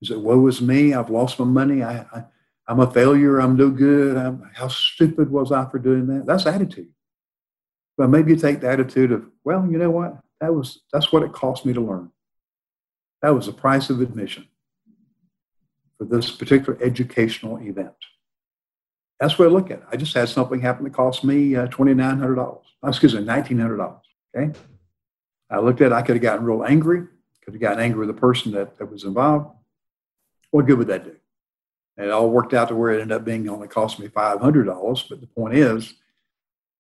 [0.03, 0.93] Is it woe is me?
[0.93, 1.83] I've lost my money.
[1.83, 2.25] I, I,
[2.69, 3.39] am a failure.
[3.39, 4.17] I'm no good.
[4.17, 6.27] I'm, how stupid was I for doing that?
[6.27, 6.89] That's attitude.
[7.97, 10.19] But maybe you take the attitude of, well, you know what?
[10.41, 12.11] That was that's what it cost me to learn.
[13.23, 14.49] That was the price of admission
[15.97, 17.95] for this particular educational event.
[19.21, 19.83] That's what I look at.
[19.91, 22.61] I just had something happen that cost me uh, $2,900.
[22.87, 24.01] Excuse me, $1,900.
[24.37, 24.59] Okay.
[25.51, 27.07] I looked at it, I could have gotten real angry,
[27.45, 29.55] could have gotten angry with the person that, that was involved.
[30.51, 31.17] What good would that do?
[31.97, 35.09] And it all worked out to where it ended up being only cost me $500.
[35.09, 35.95] But the point is,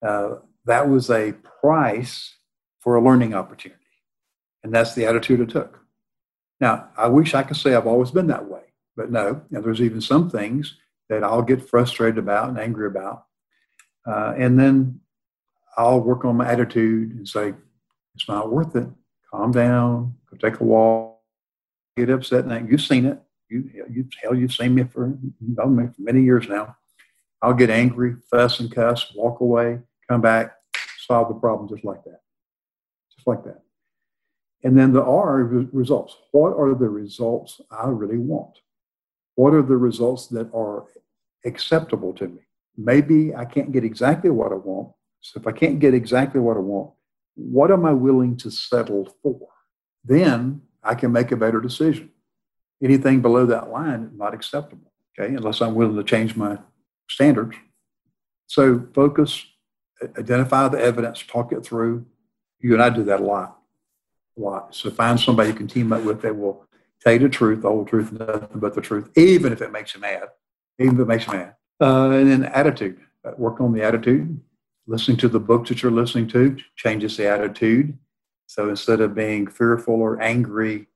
[0.04, 2.34] uh, that was a price
[2.80, 3.80] for a learning opportunity.
[4.62, 5.80] And that's the attitude I took.
[6.60, 8.62] Now, I wish I could say I've always been that way,
[8.96, 10.76] but no, know, there's even some things
[11.08, 13.24] that I'll get frustrated about and angry about.
[14.06, 15.00] Uh, and then
[15.76, 17.54] I'll work on my attitude and say,
[18.14, 18.88] it's not worth it.
[19.30, 21.18] Calm down, go take a walk,
[21.96, 22.46] get upset.
[22.46, 23.20] Now, you've seen it.
[23.54, 26.76] You, you, hell, you've seen me for, you know me for many years now.
[27.42, 30.54] I'll get angry, fuss and cuss, walk away, come back,
[31.06, 32.20] solve the problem just like that
[33.24, 33.62] just like that.
[34.62, 36.16] And then the R results.
[36.32, 38.58] What are the results I really want?
[39.34, 40.84] What are the results that are
[41.44, 42.40] acceptable to me?
[42.76, 44.92] Maybe I can't get exactly what I want.
[45.20, 46.92] So if I can't get exactly what I want,
[47.34, 49.48] what am I willing to settle for?
[50.04, 52.10] Then I can make a better decision.
[52.82, 56.58] Anything below that line is not acceptable, okay, unless I'm willing to change my
[57.08, 57.56] standards.
[58.46, 59.46] So focus,
[60.18, 62.04] identify the evidence, talk it through,
[62.60, 63.58] you and I do that a lot,
[64.36, 64.74] a lot.
[64.74, 66.66] So find somebody you can team up with that will
[67.00, 69.94] tell you the truth, the whole truth, nothing but the truth, even if it makes
[69.94, 70.28] you mad,
[70.78, 71.54] even if it makes you mad.
[71.80, 74.40] Uh, and then attitude, uh, work on the attitude.
[74.86, 77.96] Listening to the books that you're listening to changes the attitude.
[78.46, 80.88] So instead of being fearful or angry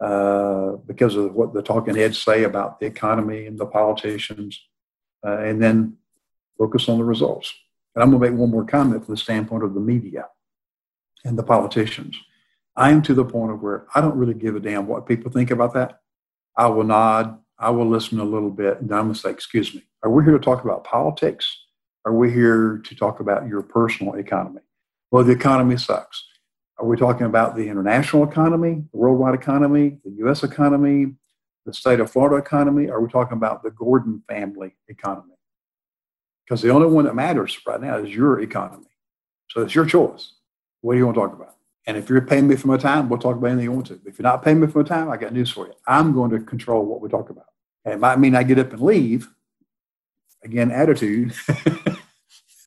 [0.00, 4.60] uh, because of what the talking heads say about the economy and the politicians,
[5.26, 5.96] uh, and then
[6.56, 7.52] focus on the results.
[7.94, 10.28] And I'm going to make one more comment from the standpoint of the media
[11.24, 12.16] and the politicians.
[12.76, 15.32] I am to the point of where I don't really give a damn what people
[15.32, 16.00] think about that.
[16.56, 19.74] I will nod, I will listen a little bit, and I'm going to say, Excuse
[19.74, 21.64] me, are we here to talk about politics?
[22.04, 24.60] Are we here to talk about your personal economy?
[25.10, 26.24] Well, the economy sucks.
[26.78, 31.14] Are we talking about the international economy, the worldwide economy, the US economy,
[31.66, 32.88] the state of Florida economy?
[32.88, 35.34] Are we talking about the Gordon family economy?
[36.44, 38.86] Because the only one that matters right now is your economy.
[39.50, 40.32] So it's your choice.
[40.80, 41.56] What do you want to talk about?
[41.86, 44.00] And if you're paying me for my time, we'll talk about anything you want to.
[44.06, 45.74] If you're not paying me for my time, I got news for you.
[45.86, 47.46] I'm going to control what we talk about.
[47.84, 49.28] And it might mean I get up and leave.
[50.44, 51.34] Again, attitude.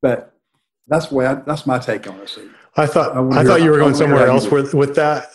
[0.00, 0.34] but
[0.86, 2.38] that's way I, that's my take on it.
[2.76, 5.28] I thought I, I thought you were going somewhere else with with that,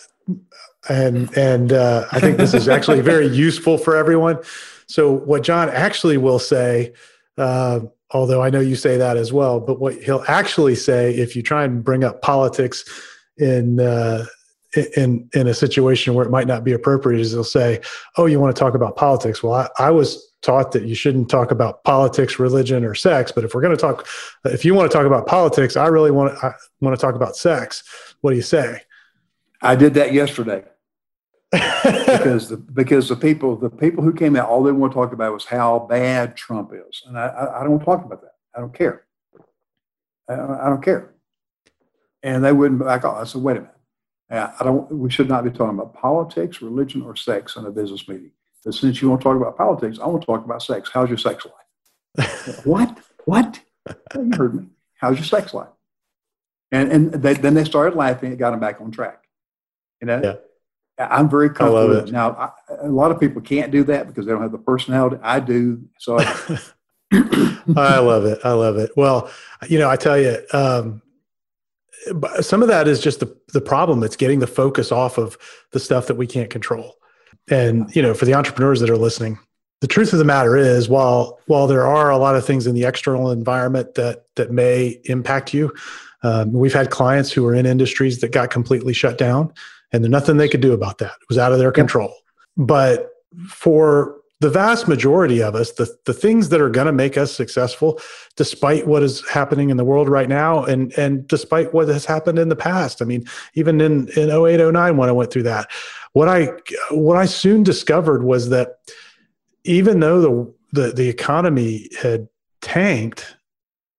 [0.88, 4.38] and and uh, I think this is actually very useful for everyone.
[4.86, 6.92] So what John actually will say.
[7.36, 9.60] Uh, although I know you say that as well.
[9.60, 12.84] But what he'll actually say, if you try and bring up politics
[13.36, 14.26] in uh,
[14.96, 17.80] in in a situation where it might not be appropriate, is he'll say,
[18.16, 19.42] "Oh, you want to talk about politics?
[19.42, 23.32] Well, I, I was taught that you shouldn't talk about politics, religion, or sex.
[23.32, 24.06] But if we're going to talk,
[24.44, 27.14] if you want to talk about politics, I really want to I want to talk
[27.14, 27.82] about sex.
[28.20, 28.82] What do you say?"
[29.60, 30.64] I did that yesterday
[31.50, 35.12] because the because the people the people who came out all they want to talk
[35.12, 38.34] about was how bad Trump is, and I I, I don't talk about that.
[38.54, 39.04] I don't care.
[40.28, 41.14] I, I, don't care.
[42.22, 43.18] And they wouldn't back off.
[43.18, 43.74] I said, wait a minute.
[44.30, 44.90] I don't.
[44.92, 48.32] We should not be talking about politics, religion, or sex in a business meeting.
[48.68, 50.90] But since you want to talk about politics, I want to talk about sex.
[50.92, 52.64] How's your sex life?
[52.66, 52.98] what?
[53.24, 53.60] What?
[54.14, 54.66] You heard me.
[54.98, 55.70] How's your sex life?
[56.70, 58.30] And and they, then they started laughing.
[58.30, 59.24] It got them back on track.
[60.02, 60.20] You know.
[60.22, 60.34] Yeah.
[60.98, 61.96] I'm very comfortable.
[61.96, 62.12] It.
[62.12, 65.16] Now, I, a lot of people can't do that because they don't have the personality.
[65.22, 65.88] I do.
[65.98, 66.58] So I,
[67.74, 68.38] I love it.
[68.44, 68.90] I love it.
[68.96, 69.30] Well,
[69.66, 71.00] you know, I tell you, um,
[72.42, 74.02] some of that is just the, the problem.
[74.02, 75.38] It's getting the focus off of
[75.72, 76.97] the stuff that we can't control.
[77.50, 79.38] And, you know, for the entrepreneurs that are listening,
[79.80, 82.74] the truth of the matter is, while while there are a lot of things in
[82.74, 85.72] the external environment that that may impact you,
[86.22, 89.52] um, we've had clients who are in industries that got completely shut down,
[89.92, 91.12] and there's nothing they could do about that.
[91.12, 92.12] It was out of their control.
[92.56, 93.10] But
[93.46, 97.32] for the vast majority of us, the, the things that are going to make us
[97.32, 98.00] successful,
[98.36, 102.38] despite what is happening in the world right now and, and despite what has happened
[102.38, 103.02] in the past.
[103.02, 105.68] I mean, even in, in 08, 09, when I went through that,
[106.12, 106.52] what I,
[106.90, 108.78] what I soon discovered was that
[109.64, 112.28] even though the, the, the economy had
[112.60, 113.36] tanked,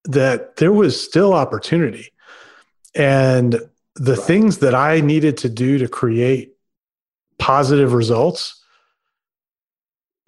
[0.05, 2.13] that there was still opportunity.
[2.95, 3.59] And
[3.95, 4.21] the right.
[4.21, 6.53] things that I needed to do to create
[7.37, 8.58] positive results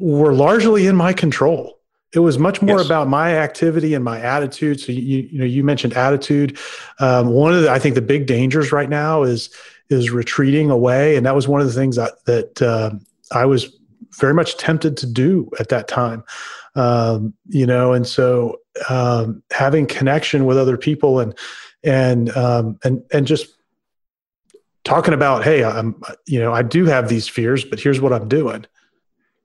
[0.02, 1.78] were largely in my control.
[2.14, 2.86] It was much more yes.
[2.86, 4.82] about my activity and my attitude.
[4.82, 6.58] So you you know you mentioned attitude.
[7.00, 9.50] Um, one of the I think the big dangers right now is
[9.90, 12.92] is retreating away, and that was one of the things that that uh,
[13.32, 13.78] I was
[14.20, 16.24] very much tempted to do at that time.
[16.76, 18.60] Um, you know, and so
[18.90, 21.38] um, having connection with other people and
[21.84, 23.48] and um, and and just
[24.84, 28.28] talking about, hey, I'm you know I do have these fears, but here's what I'm
[28.28, 28.66] doing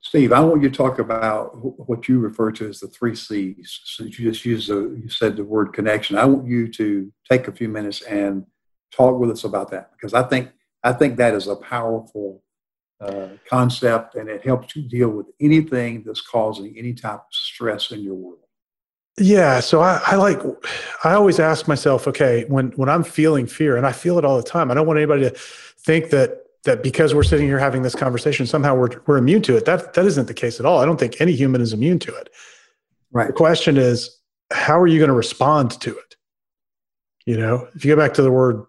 [0.09, 1.51] Steve, I want you to talk about
[1.89, 3.81] what you refer to as the three C's.
[3.85, 6.17] Since you just used the, you said the word connection.
[6.17, 8.47] I want you to take a few minutes and
[8.93, 10.53] talk with us about that because I think
[10.85, 12.45] I think that is a powerful
[13.01, 17.91] uh, concept and it helps you deal with anything that's causing any type of stress
[17.91, 18.39] in your world.
[19.19, 20.41] Yeah, so I, I like
[21.03, 24.37] I always ask myself, okay, when when I'm feeling fear, and I feel it all
[24.37, 27.83] the time, I don't want anybody to think that that because we're sitting here having
[27.83, 29.65] this conversation, somehow we're, we're immune to it.
[29.65, 30.79] That, that isn't the case at all.
[30.79, 32.29] I don't think any human is immune to it.
[33.11, 33.29] Right.
[33.29, 34.21] The question is,
[34.53, 36.17] how are you going to respond to it?
[37.25, 38.65] You know, if you go back to the word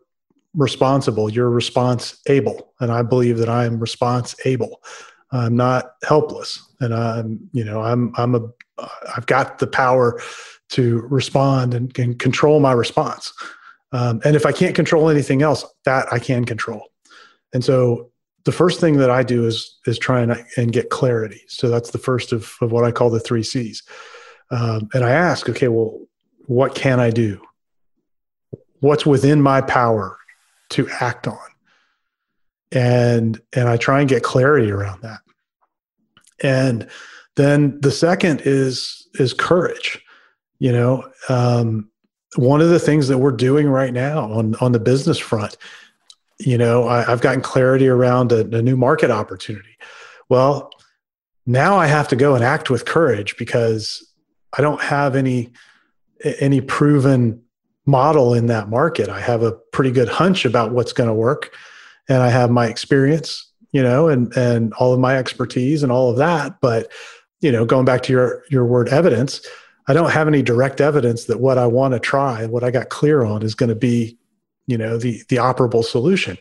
[0.55, 2.73] responsible, you're response able.
[2.79, 4.81] And I believe that I am response able.
[5.31, 6.63] I'm not helpless.
[6.79, 8.41] And I'm, you know, I'm, I'm a,
[9.15, 10.19] I've got the power
[10.69, 13.33] to respond and, and control my response.
[13.91, 16.83] Um, and if I can't control anything else, that I can control.
[17.53, 18.12] And so
[18.47, 21.41] the first thing that I do is is try and, and get clarity.
[21.47, 23.83] So that's the first of, of what I call the three C's.
[24.51, 25.99] Um, and I ask, okay, well,
[26.45, 27.41] what can I do?
[28.79, 30.17] What's within my power
[30.69, 31.38] to act on?
[32.71, 35.19] And and I try and get clarity around that.
[36.41, 36.88] And
[37.36, 40.01] then the second is is courage.
[40.60, 41.89] You know, um,
[42.36, 45.57] one of the things that we're doing right now on on the business front
[46.39, 49.78] you know I, have gotten clarity around a, a, new market opportunity.
[50.30, 50.71] Well
[51.45, 54.06] now i have to go and act with courage because
[54.58, 55.52] i don't have any
[56.39, 57.41] any proven
[57.86, 59.08] model in that market.
[59.08, 61.54] I have a pretty good hunch about what's going to work
[62.10, 66.10] and i have my experience you know and and all of my expertise and all
[66.10, 66.60] of that.
[66.62, 66.91] But
[67.41, 69.45] you know going back to your your word evidence
[69.88, 72.89] i don't have any direct evidence that what i want to try what i got
[72.89, 74.17] clear on is going to be
[74.67, 76.38] you know the the operable solution.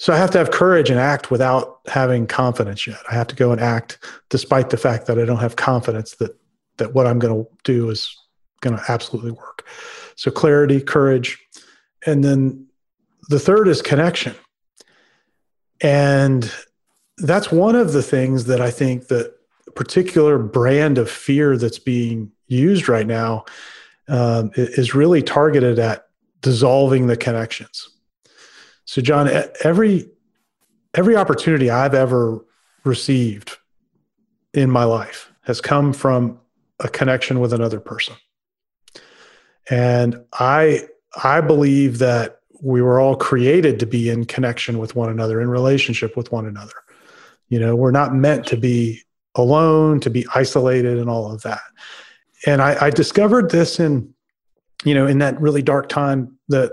[0.00, 2.98] So i have to have courage and act without having confidence yet.
[3.10, 3.98] I have to go and act
[4.28, 6.36] despite the fact that i don't have confidence that
[6.76, 8.14] that what i'm going to do is
[8.60, 9.66] going to absolutely work.
[10.16, 11.38] So clarity courage
[12.06, 12.66] and then
[13.28, 14.34] the third is connection.
[15.80, 16.50] And
[17.18, 19.34] that's one of the things that i think that
[19.74, 23.44] particular brand of fear that's being used right now
[24.08, 26.07] um, is really targeted at
[26.40, 27.88] dissolving the connections.
[28.84, 29.28] So, John,
[29.62, 30.08] every
[30.94, 32.44] every opportunity I've ever
[32.84, 33.58] received
[34.54, 36.40] in my life has come from
[36.80, 38.14] a connection with another person.
[39.70, 40.86] And I
[41.22, 45.48] I believe that we were all created to be in connection with one another, in
[45.48, 46.72] relationship with one another.
[47.48, 49.02] You know, we're not meant to be
[49.34, 51.60] alone, to be isolated, and all of that.
[52.46, 54.12] And I, I discovered this in
[54.84, 56.72] you know, in that really dark time that,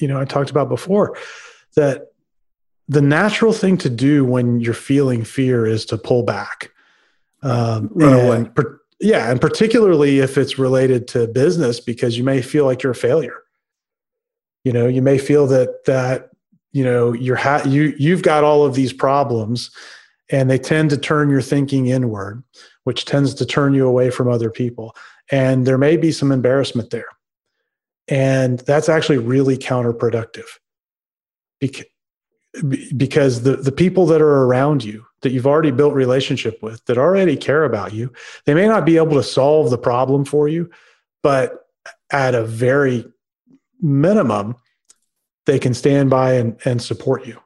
[0.00, 1.16] you know, I talked about before,
[1.76, 2.12] that
[2.88, 6.70] the natural thing to do when you're feeling fear is to pull back.
[7.42, 8.50] Um, Run away.
[8.54, 9.30] Per, yeah.
[9.30, 13.42] And particularly if it's related to business, because you may feel like you're a failure.
[14.64, 16.30] You know, you may feel that, that,
[16.72, 19.70] you know, you're ha- you, you've got all of these problems
[20.30, 22.42] and they tend to turn your thinking inward,
[22.84, 24.94] which tends to turn you away from other people.
[25.30, 27.06] And there may be some embarrassment there
[28.08, 30.46] and that's actually really counterproductive.
[31.60, 36.96] Because the, the people that are around you that you've already built relationship with that
[36.96, 38.12] already care about you
[38.46, 40.70] they may not be able to solve the problem for you
[41.22, 41.66] but
[42.10, 43.04] at a very
[43.80, 44.56] minimum
[45.48, 47.40] they can stand by and, and support you.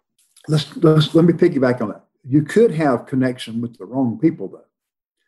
[0.49, 2.05] Let's, let's let me piggyback on that.
[2.25, 4.65] You could have connection with the wrong people though.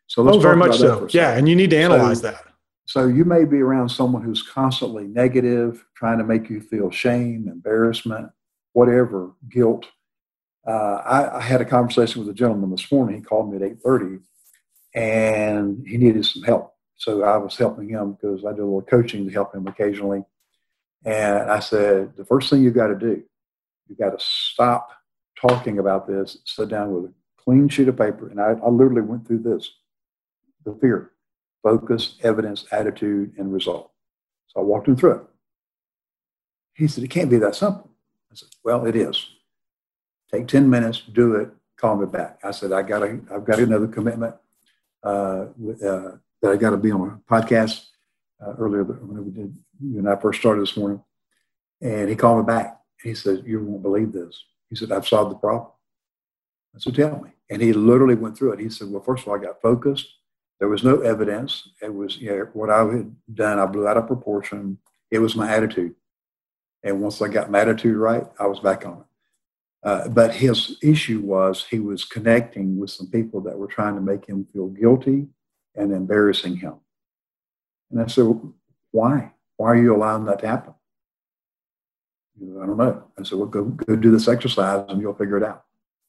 [0.09, 1.07] So let's oh, very much so.
[1.11, 2.45] Yeah, and you need to analyze so, that.
[2.87, 7.49] So you may be around someone who's constantly negative, trying to make you feel shame,
[7.49, 8.31] embarrassment,
[8.73, 9.87] whatever, guilt.
[10.67, 13.17] Uh, I, I, had a conversation with a gentleman this morning.
[13.17, 14.19] He called me at eight thirty,
[14.95, 16.75] and he needed some help.
[16.97, 20.25] So I was helping him because I do a little coaching to help him occasionally.
[21.05, 23.23] And I said, the first thing you got to do,
[23.89, 24.91] you got to stop
[25.39, 26.39] talking about this.
[26.47, 29.71] Sit down with a clean sheet of paper, and I, I literally went through this:
[30.65, 31.13] the fear,
[31.65, 33.91] focus, evidence, attitude, and result.
[34.49, 35.23] So I walked him through it.
[36.75, 37.91] He said, It can't be that simple.
[38.31, 39.31] I said, Well, it is.
[40.31, 42.39] Take 10 minutes, do it, call me back.
[42.45, 44.35] I said, I got a, I've got another commitment
[45.03, 47.87] uh, uh, that I got to be on a podcast
[48.45, 51.03] uh, earlier when we did, when I first started this morning.
[51.81, 52.81] And he called me back.
[53.03, 54.45] He said, You won't believe this.
[54.69, 55.71] He said, I've solved the problem.
[56.75, 57.31] I said, Tell me.
[57.51, 58.61] And he literally went through it.
[58.61, 60.09] He said, Well, first of all, I got focused.
[60.61, 61.69] There was no evidence.
[61.83, 63.59] It was you know, what I had done.
[63.59, 64.79] I blew out of proportion.
[65.11, 65.95] It was my attitude.
[66.83, 69.05] And once I got my attitude right, I was back on it.
[69.89, 74.01] Uh, but his issue was he was connecting with some people that were trying to
[74.01, 75.27] make him feel guilty
[75.75, 76.75] and embarrassing him.
[77.91, 78.27] And I said,
[78.93, 79.33] why?
[79.57, 80.75] Why are you allowing that to happen?
[82.41, 83.05] I don't know.
[83.19, 85.65] I said, well, go, go do this exercise and you'll figure it out.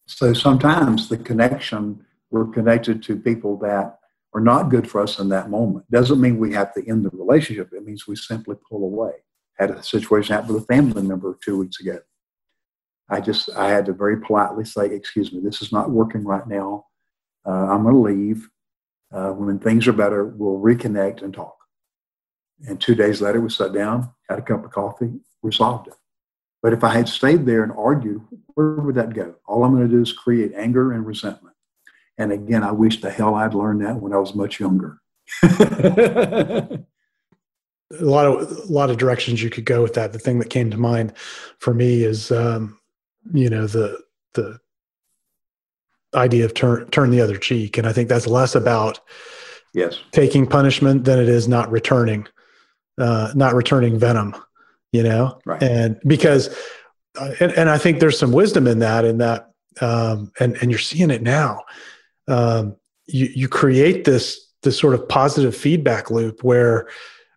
[0.07, 3.99] So sometimes the connection, we're connected to people that
[4.35, 5.89] are not good for us in that moment.
[5.89, 7.71] Doesn't mean we have to end the relationship.
[7.71, 9.13] It means we simply pull away.
[9.57, 11.99] Had a situation happen with a family member two weeks ago.
[13.09, 16.45] I just I had to very politely say, "Excuse me, this is not working right
[16.45, 16.85] now.
[17.47, 18.49] Uh, I'm going to leave.
[19.13, 21.55] Uh, when things are better, we'll reconnect and talk."
[22.67, 25.13] And two days later, we sat down, had a cup of coffee,
[25.43, 25.93] resolved it.
[26.61, 28.21] But if I had stayed there and argued,
[28.55, 29.35] where would that go?
[29.45, 31.54] All I'm going to do is create anger and resentment.
[32.17, 34.99] And again, I wish the hell I'd learned that when I was much younger.
[35.43, 36.79] a
[37.99, 40.13] lot of a lot of directions you could go with that.
[40.13, 41.13] The thing that came to mind
[41.59, 42.79] for me is, um,
[43.33, 43.99] you know, the
[44.33, 44.59] the
[46.13, 48.99] idea of turn turn the other cheek, and I think that's less about
[49.73, 52.27] yes taking punishment than it is not returning,
[52.99, 54.35] uh, not returning venom.
[54.91, 55.61] You know, right?
[55.61, 56.55] And because,
[57.19, 59.51] uh, and, and I think there's some wisdom in that, in that,
[59.81, 61.63] um, and and you're seeing it now
[62.27, 62.75] um,
[63.07, 66.87] you you create this this sort of positive feedback loop where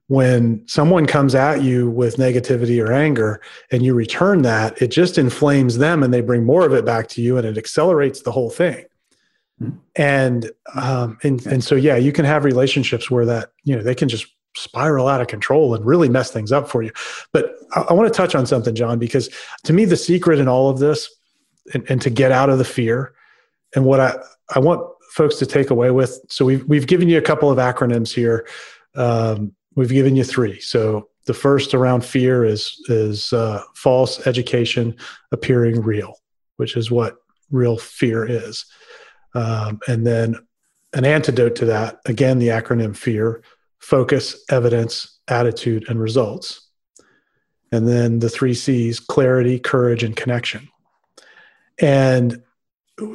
[0.07, 5.19] when someone comes at you with negativity or anger and you return that it just
[5.19, 8.33] inflames them and they bring more of it back to you and it accelerates the
[8.33, 8.85] whole thing.
[9.61, 9.77] Mm-hmm.
[9.97, 13.95] and um, and and so yeah you can have relationships where that you know they
[13.95, 16.93] can just spiral out of control and really mess things up for you.
[17.33, 19.29] But i, I want to touch on something john because
[19.65, 21.11] to me the secret in all of this
[21.75, 23.15] and, and to get out of the fear
[23.75, 24.17] and what I,
[24.55, 26.21] I want folks to take away with.
[26.29, 28.47] So we've, we've given you a couple of acronyms here.
[28.95, 30.61] Um, we've given you three.
[30.61, 34.97] So the first around fear is, is uh, false education
[35.33, 36.19] appearing real,
[36.57, 37.17] which is what
[37.51, 38.65] real fear is.
[39.35, 40.37] Um, and then
[40.95, 43.43] an antidote to that, again, the acronym FEAR,
[43.79, 46.69] focus, evidence, attitude, and results.
[47.71, 50.69] And then the three C's clarity, courage, and connection.
[51.79, 52.43] And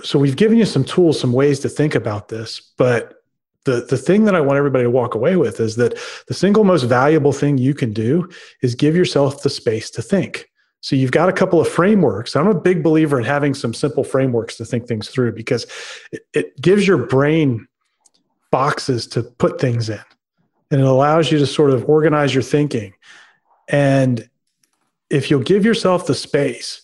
[0.04, 3.24] so we've given you some tools, some ways to think about this, but
[3.66, 6.64] the, the thing that I want everybody to walk away with is that the single
[6.64, 8.30] most valuable thing you can do
[8.62, 10.50] is give yourself the space to think.
[10.82, 12.36] So you've got a couple of frameworks.
[12.36, 15.66] I'm a big believer in having some simple frameworks to think things through because
[16.12, 17.68] it, it gives your brain
[18.52, 20.04] boxes to put things in
[20.72, 22.94] and it allows you to sort of organize your thinking.
[23.70, 24.30] And
[25.10, 26.82] if you'll give yourself the space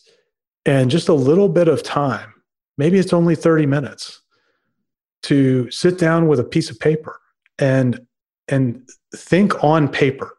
[0.66, 2.34] and just a little bit of time
[2.80, 4.22] maybe it's only 30 minutes
[5.24, 7.20] to sit down with a piece of paper
[7.60, 8.00] and
[8.48, 10.38] and think on paper.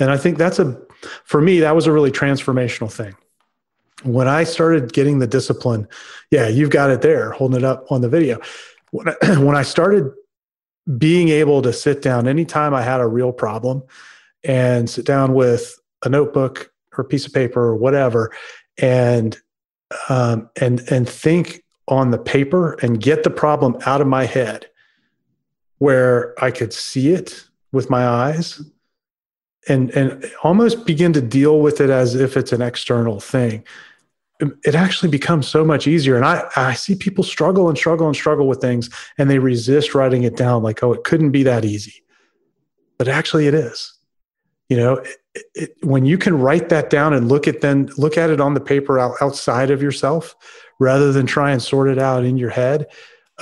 [0.00, 0.80] And i think that's a
[1.24, 3.14] for me that was a really transformational thing.
[4.02, 5.86] When i started getting the discipline
[6.30, 8.40] yeah you've got it there holding it up on the video.
[8.90, 9.14] When I,
[9.46, 10.10] when I started
[10.98, 13.82] being able to sit down anytime i had a real problem
[14.44, 18.32] and sit down with a notebook or a piece of paper or whatever
[18.78, 19.36] and
[20.08, 24.66] um, and and think on the paper and get the problem out of my head
[25.78, 28.62] where I could see it with my eyes
[29.68, 33.64] and and almost begin to deal with it as if it's an external thing.
[34.64, 36.16] It actually becomes so much easier.
[36.16, 39.94] And i i see people struggle and struggle and struggle with things and they resist
[39.94, 42.02] writing it down like oh it couldn't be that easy.
[42.98, 43.92] But actually it is.
[44.68, 44.94] You know
[45.34, 48.40] it, it, when you can write that down and look at then look at it
[48.40, 50.34] on the paper out, outside of yourself
[50.78, 52.86] rather than try and sort it out in your head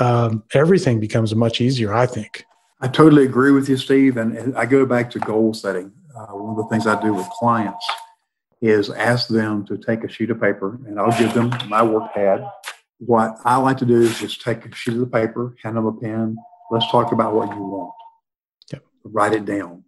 [0.00, 1.94] um, everything becomes much easier.
[1.94, 2.44] I think.
[2.80, 4.16] I totally agree with you, Steve.
[4.16, 5.92] And, and I go back to goal setting.
[6.14, 7.86] Uh, one of the things I do with clients
[8.60, 12.12] is ask them to take a sheet of paper, and I'll give them my work
[12.14, 12.46] pad.
[12.98, 15.86] What I like to do is just take a sheet of the paper, hand them
[15.86, 16.36] a pen.
[16.70, 17.92] Let's talk about what you want.
[18.72, 18.82] Yep.
[19.04, 19.84] Write it down.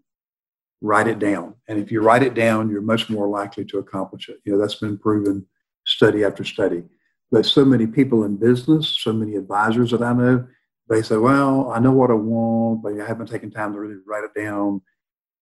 [0.82, 1.54] Write it down.
[1.68, 4.40] And if you write it down, you're much more likely to accomplish it.
[4.44, 5.46] You know, that's been proven
[5.86, 6.84] study after study.
[7.30, 10.46] But so many people in business, so many advisors that I know,
[10.88, 14.00] they say, Well, I know what I want, but I haven't taken time to really
[14.06, 14.82] write it down.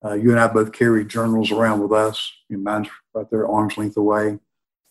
[0.05, 2.31] Uh, you and I both carry journals around with us.
[2.51, 4.39] mine's right there, arm's length away.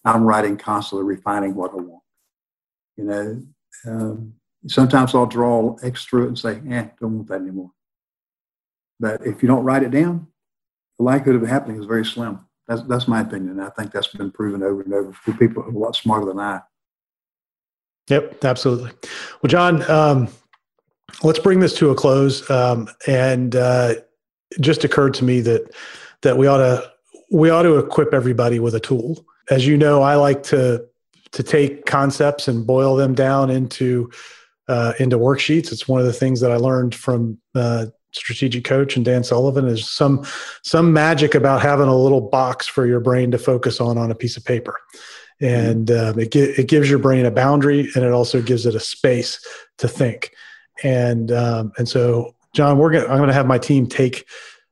[0.06, 2.04] I'm writing constantly, refining what I want.
[2.98, 3.44] You know,
[3.88, 4.34] um,
[4.68, 7.72] sometimes I'll draw extra and say, "Eh, don't want that anymore."
[9.00, 10.28] But if you don't write it down,
[10.98, 12.40] the likelihood of it happening is very slim.
[12.68, 13.60] That's that's my opinion.
[13.60, 16.26] I think that's been proven over and over for people who are a lot smarter
[16.26, 16.62] than I.
[18.10, 18.92] Yep, absolutely.
[19.42, 20.28] Well, John, um,
[21.24, 22.50] let's bring this to a close.
[22.50, 23.96] Um, and uh,
[24.52, 25.74] it just occurred to me that
[26.22, 26.92] that we ought to
[27.32, 29.26] we ought to equip everybody with a tool.
[29.50, 30.86] As you know, I like to
[31.32, 34.12] to take concepts and boil them down into
[34.68, 35.72] uh, into worksheets.
[35.72, 39.68] It's one of the things that I learned from uh, strategic coach and Dan Sullivan
[39.68, 40.26] is some
[40.64, 44.16] some magic about having a little box for your brain to focus on on a
[44.16, 44.76] piece of paper,
[45.44, 48.80] and um, it it gives your brain a boundary and it also gives it a
[48.80, 49.46] space
[49.78, 50.32] to think,
[50.84, 54.26] and um, and so John, we're gonna I'm going to have my team take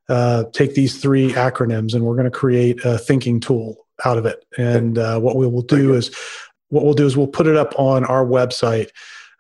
[0.10, 4.26] uh, take these three acronyms and we're going to create a thinking tool out of
[4.26, 4.44] it.
[4.58, 6.14] And uh, what we will do is
[6.70, 8.90] what we'll do is we'll put it up on our website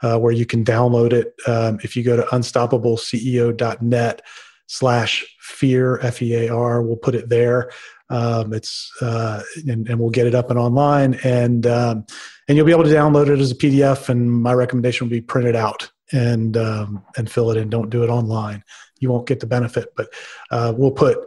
[0.02, 1.34] uh, where you can download it.
[1.48, 4.22] Um, if you go to unstoppableceo.net
[4.68, 7.70] slash fear, F-E-A-R, we'll put it there.
[8.12, 12.06] Um, it's uh, and, and, we'll get it up and online, and um,
[12.48, 14.10] and you'll be able to download it as a PDF.
[14.10, 17.70] And my recommendation will be print it out and um, and fill it in.
[17.70, 18.64] Don't do it online;
[19.00, 19.94] you won't get the benefit.
[19.96, 20.14] But
[20.52, 21.18] uh, we'll put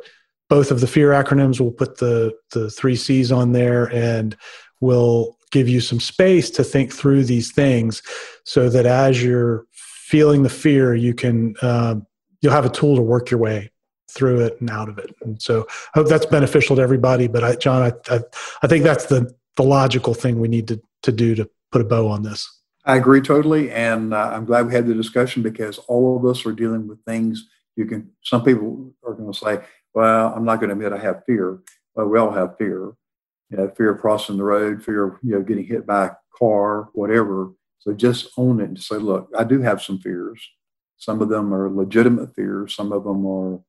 [0.50, 1.58] both of the fear acronyms.
[1.58, 4.36] We'll put the the three C's on there, and
[4.80, 8.02] we'll give you some space to think through these things
[8.44, 11.94] so that as you're feeling the fear you can uh,
[12.40, 13.70] you'll have a tool to work your way
[14.14, 17.44] through it and out of it and so i hope that's beneficial to everybody but
[17.44, 18.20] I, john I, I,
[18.62, 21.84] I think that's the the logical thing we need to, to do to put a
[21.84, 22.48] bow on this
[22.84, 26.46] i agree totally and uh, i'm glad we had the discussion because all of us
[26.46, 29.58] are dealing with things you can some people are going to say
[29.94, 31.60] well i'm not going to admit i have fear
[31.94, 32.94] well we all have fear
[33.50, 36.10] you know, fear of crossing the road, fear of you know getting hit by a
[36.36, 37.52] car, whatever.
[37.78, 40.40] So just own it and say, look, I do have some fears.
[40.96, 42.74] Some of them are legitimate fears.
[42.74, 43.60] Some of them are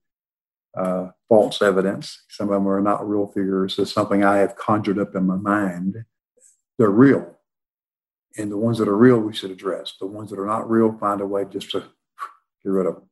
[0.75, 2.23] uh, false evidence.
[2.29, 3.79] Some of them are not real figures.
[3.79, 6.05] It's something I have conjured up in my mind.
[6.77, 7.35] They're real.
[8.37, 9.93] And the ones that are real, we should address.
[9.99, 11.89] The ones that are not real, find a way just to get
[12.63, 13.09] rid of them.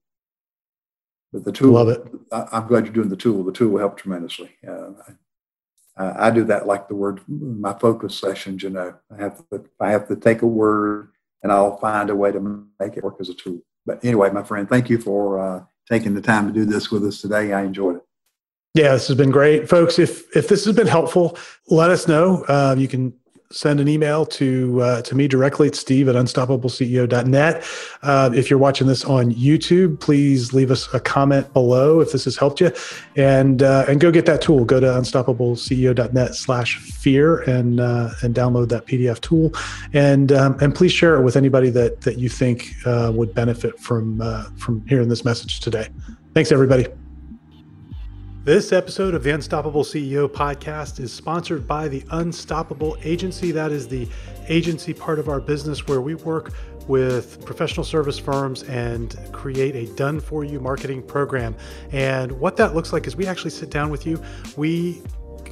[1.32, 2.04] But the tool, love it.
[2.32, 3.44] I, am glad you're doing the tool.
[3.44, 4.52] The tool will help tremendously.
[4.68, 4.92] Uh,
[5.98, 8.64] uh, I do that like the word my focus sessions.
[8.64, 11.10] You know, I have to I have to take a word
[11.42, 13.60] and I'll find a way to make it work as a tool.
[13.86, 17.04] But anyway, my friend, thank you for uh, taking the time to do this with
[17.06, 17.54] us today.
[17.54, 18.04] I enjoyed it.
[18.76, 20.00] Yeah, this has been great, folks.
[20.00, 22.44] If if this has been helpful, let us know.
[22.48, 23.14] Uh, you can
[23.54, 27.64] send an email to uh, to me directly at steve at unstoppableceo.net.
[28.02, 32.26] Uh, if you're watching this on YouTube, please leave us a comment below if this
[32.26, 32.72] has helped you,
[33.16, 34.66] and uh, and go get that tool.
[34.66, 39.54] Go to unstoppableceo.net slash fear and uh, and download that PDF tool,
[39.94, 43.80] and um, and please share it with anybody that that you think uh, would benefit
[43.80, 45.88] from uh, from hearing this message today.
[46.34, 46.88] Thanks, everybody.
[48.46, 53.54] This episode of the Unstoppable CEO podcast is sponsored by the Unstoppable Agency.
[53.54, 54.06] That is the
[54.50, 56.52] agency part of our business where we work
[56.86, 61.56] with professional service firms and create a done for you marketing program.
[61.94, 64.22] And what that looks like is we actually sit down with you.
[64.58, 65.02] We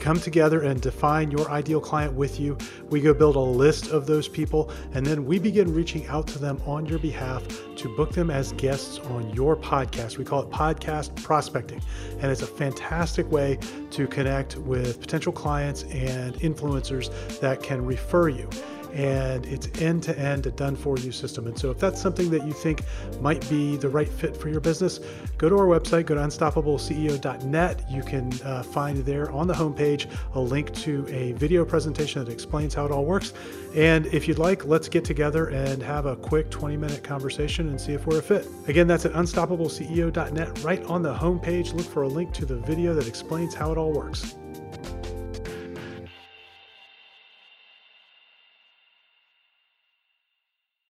[0.01, 2.57] come together and define your ideal client with you.
[2.89, 6.39] We go build a list of those people, and then we begin reaching out to
[6.39, 7.47] them on your behalf
[7.77, 10.17] to book them as guests on your podcast.
[10.17, 11.81] We call it podcast prospecting,
[12.19, 13.59] and it's a fantastic way
[13.91, 18.49] to connect with potential clients and influencers that can refer you
[18.93, 21.47] and it's end to end a done for you system.
[21.47, 22.81] And so, if that's something that you think
[23.21, 24.99] might be the right fit for your business,
[25.37, 27.85] go to our website, go to unstoppableceo.net.
[27.89, 32.31] You can uh, find there on the homepage a link to a video presentation that
[32.31, 33.33] explains how it all works.
[33.75, 37.79] And if you'd like, let's get together and have a quick 20 minute conversation and
[37.79, 38.47] see if we're a fit.
[38.67, 40.63] Again, that's at unstoppableceo.net.
[40.63, 43.77] Right on the homepage, look for a link to the video that explains how it
[43.77, 44.35] all works.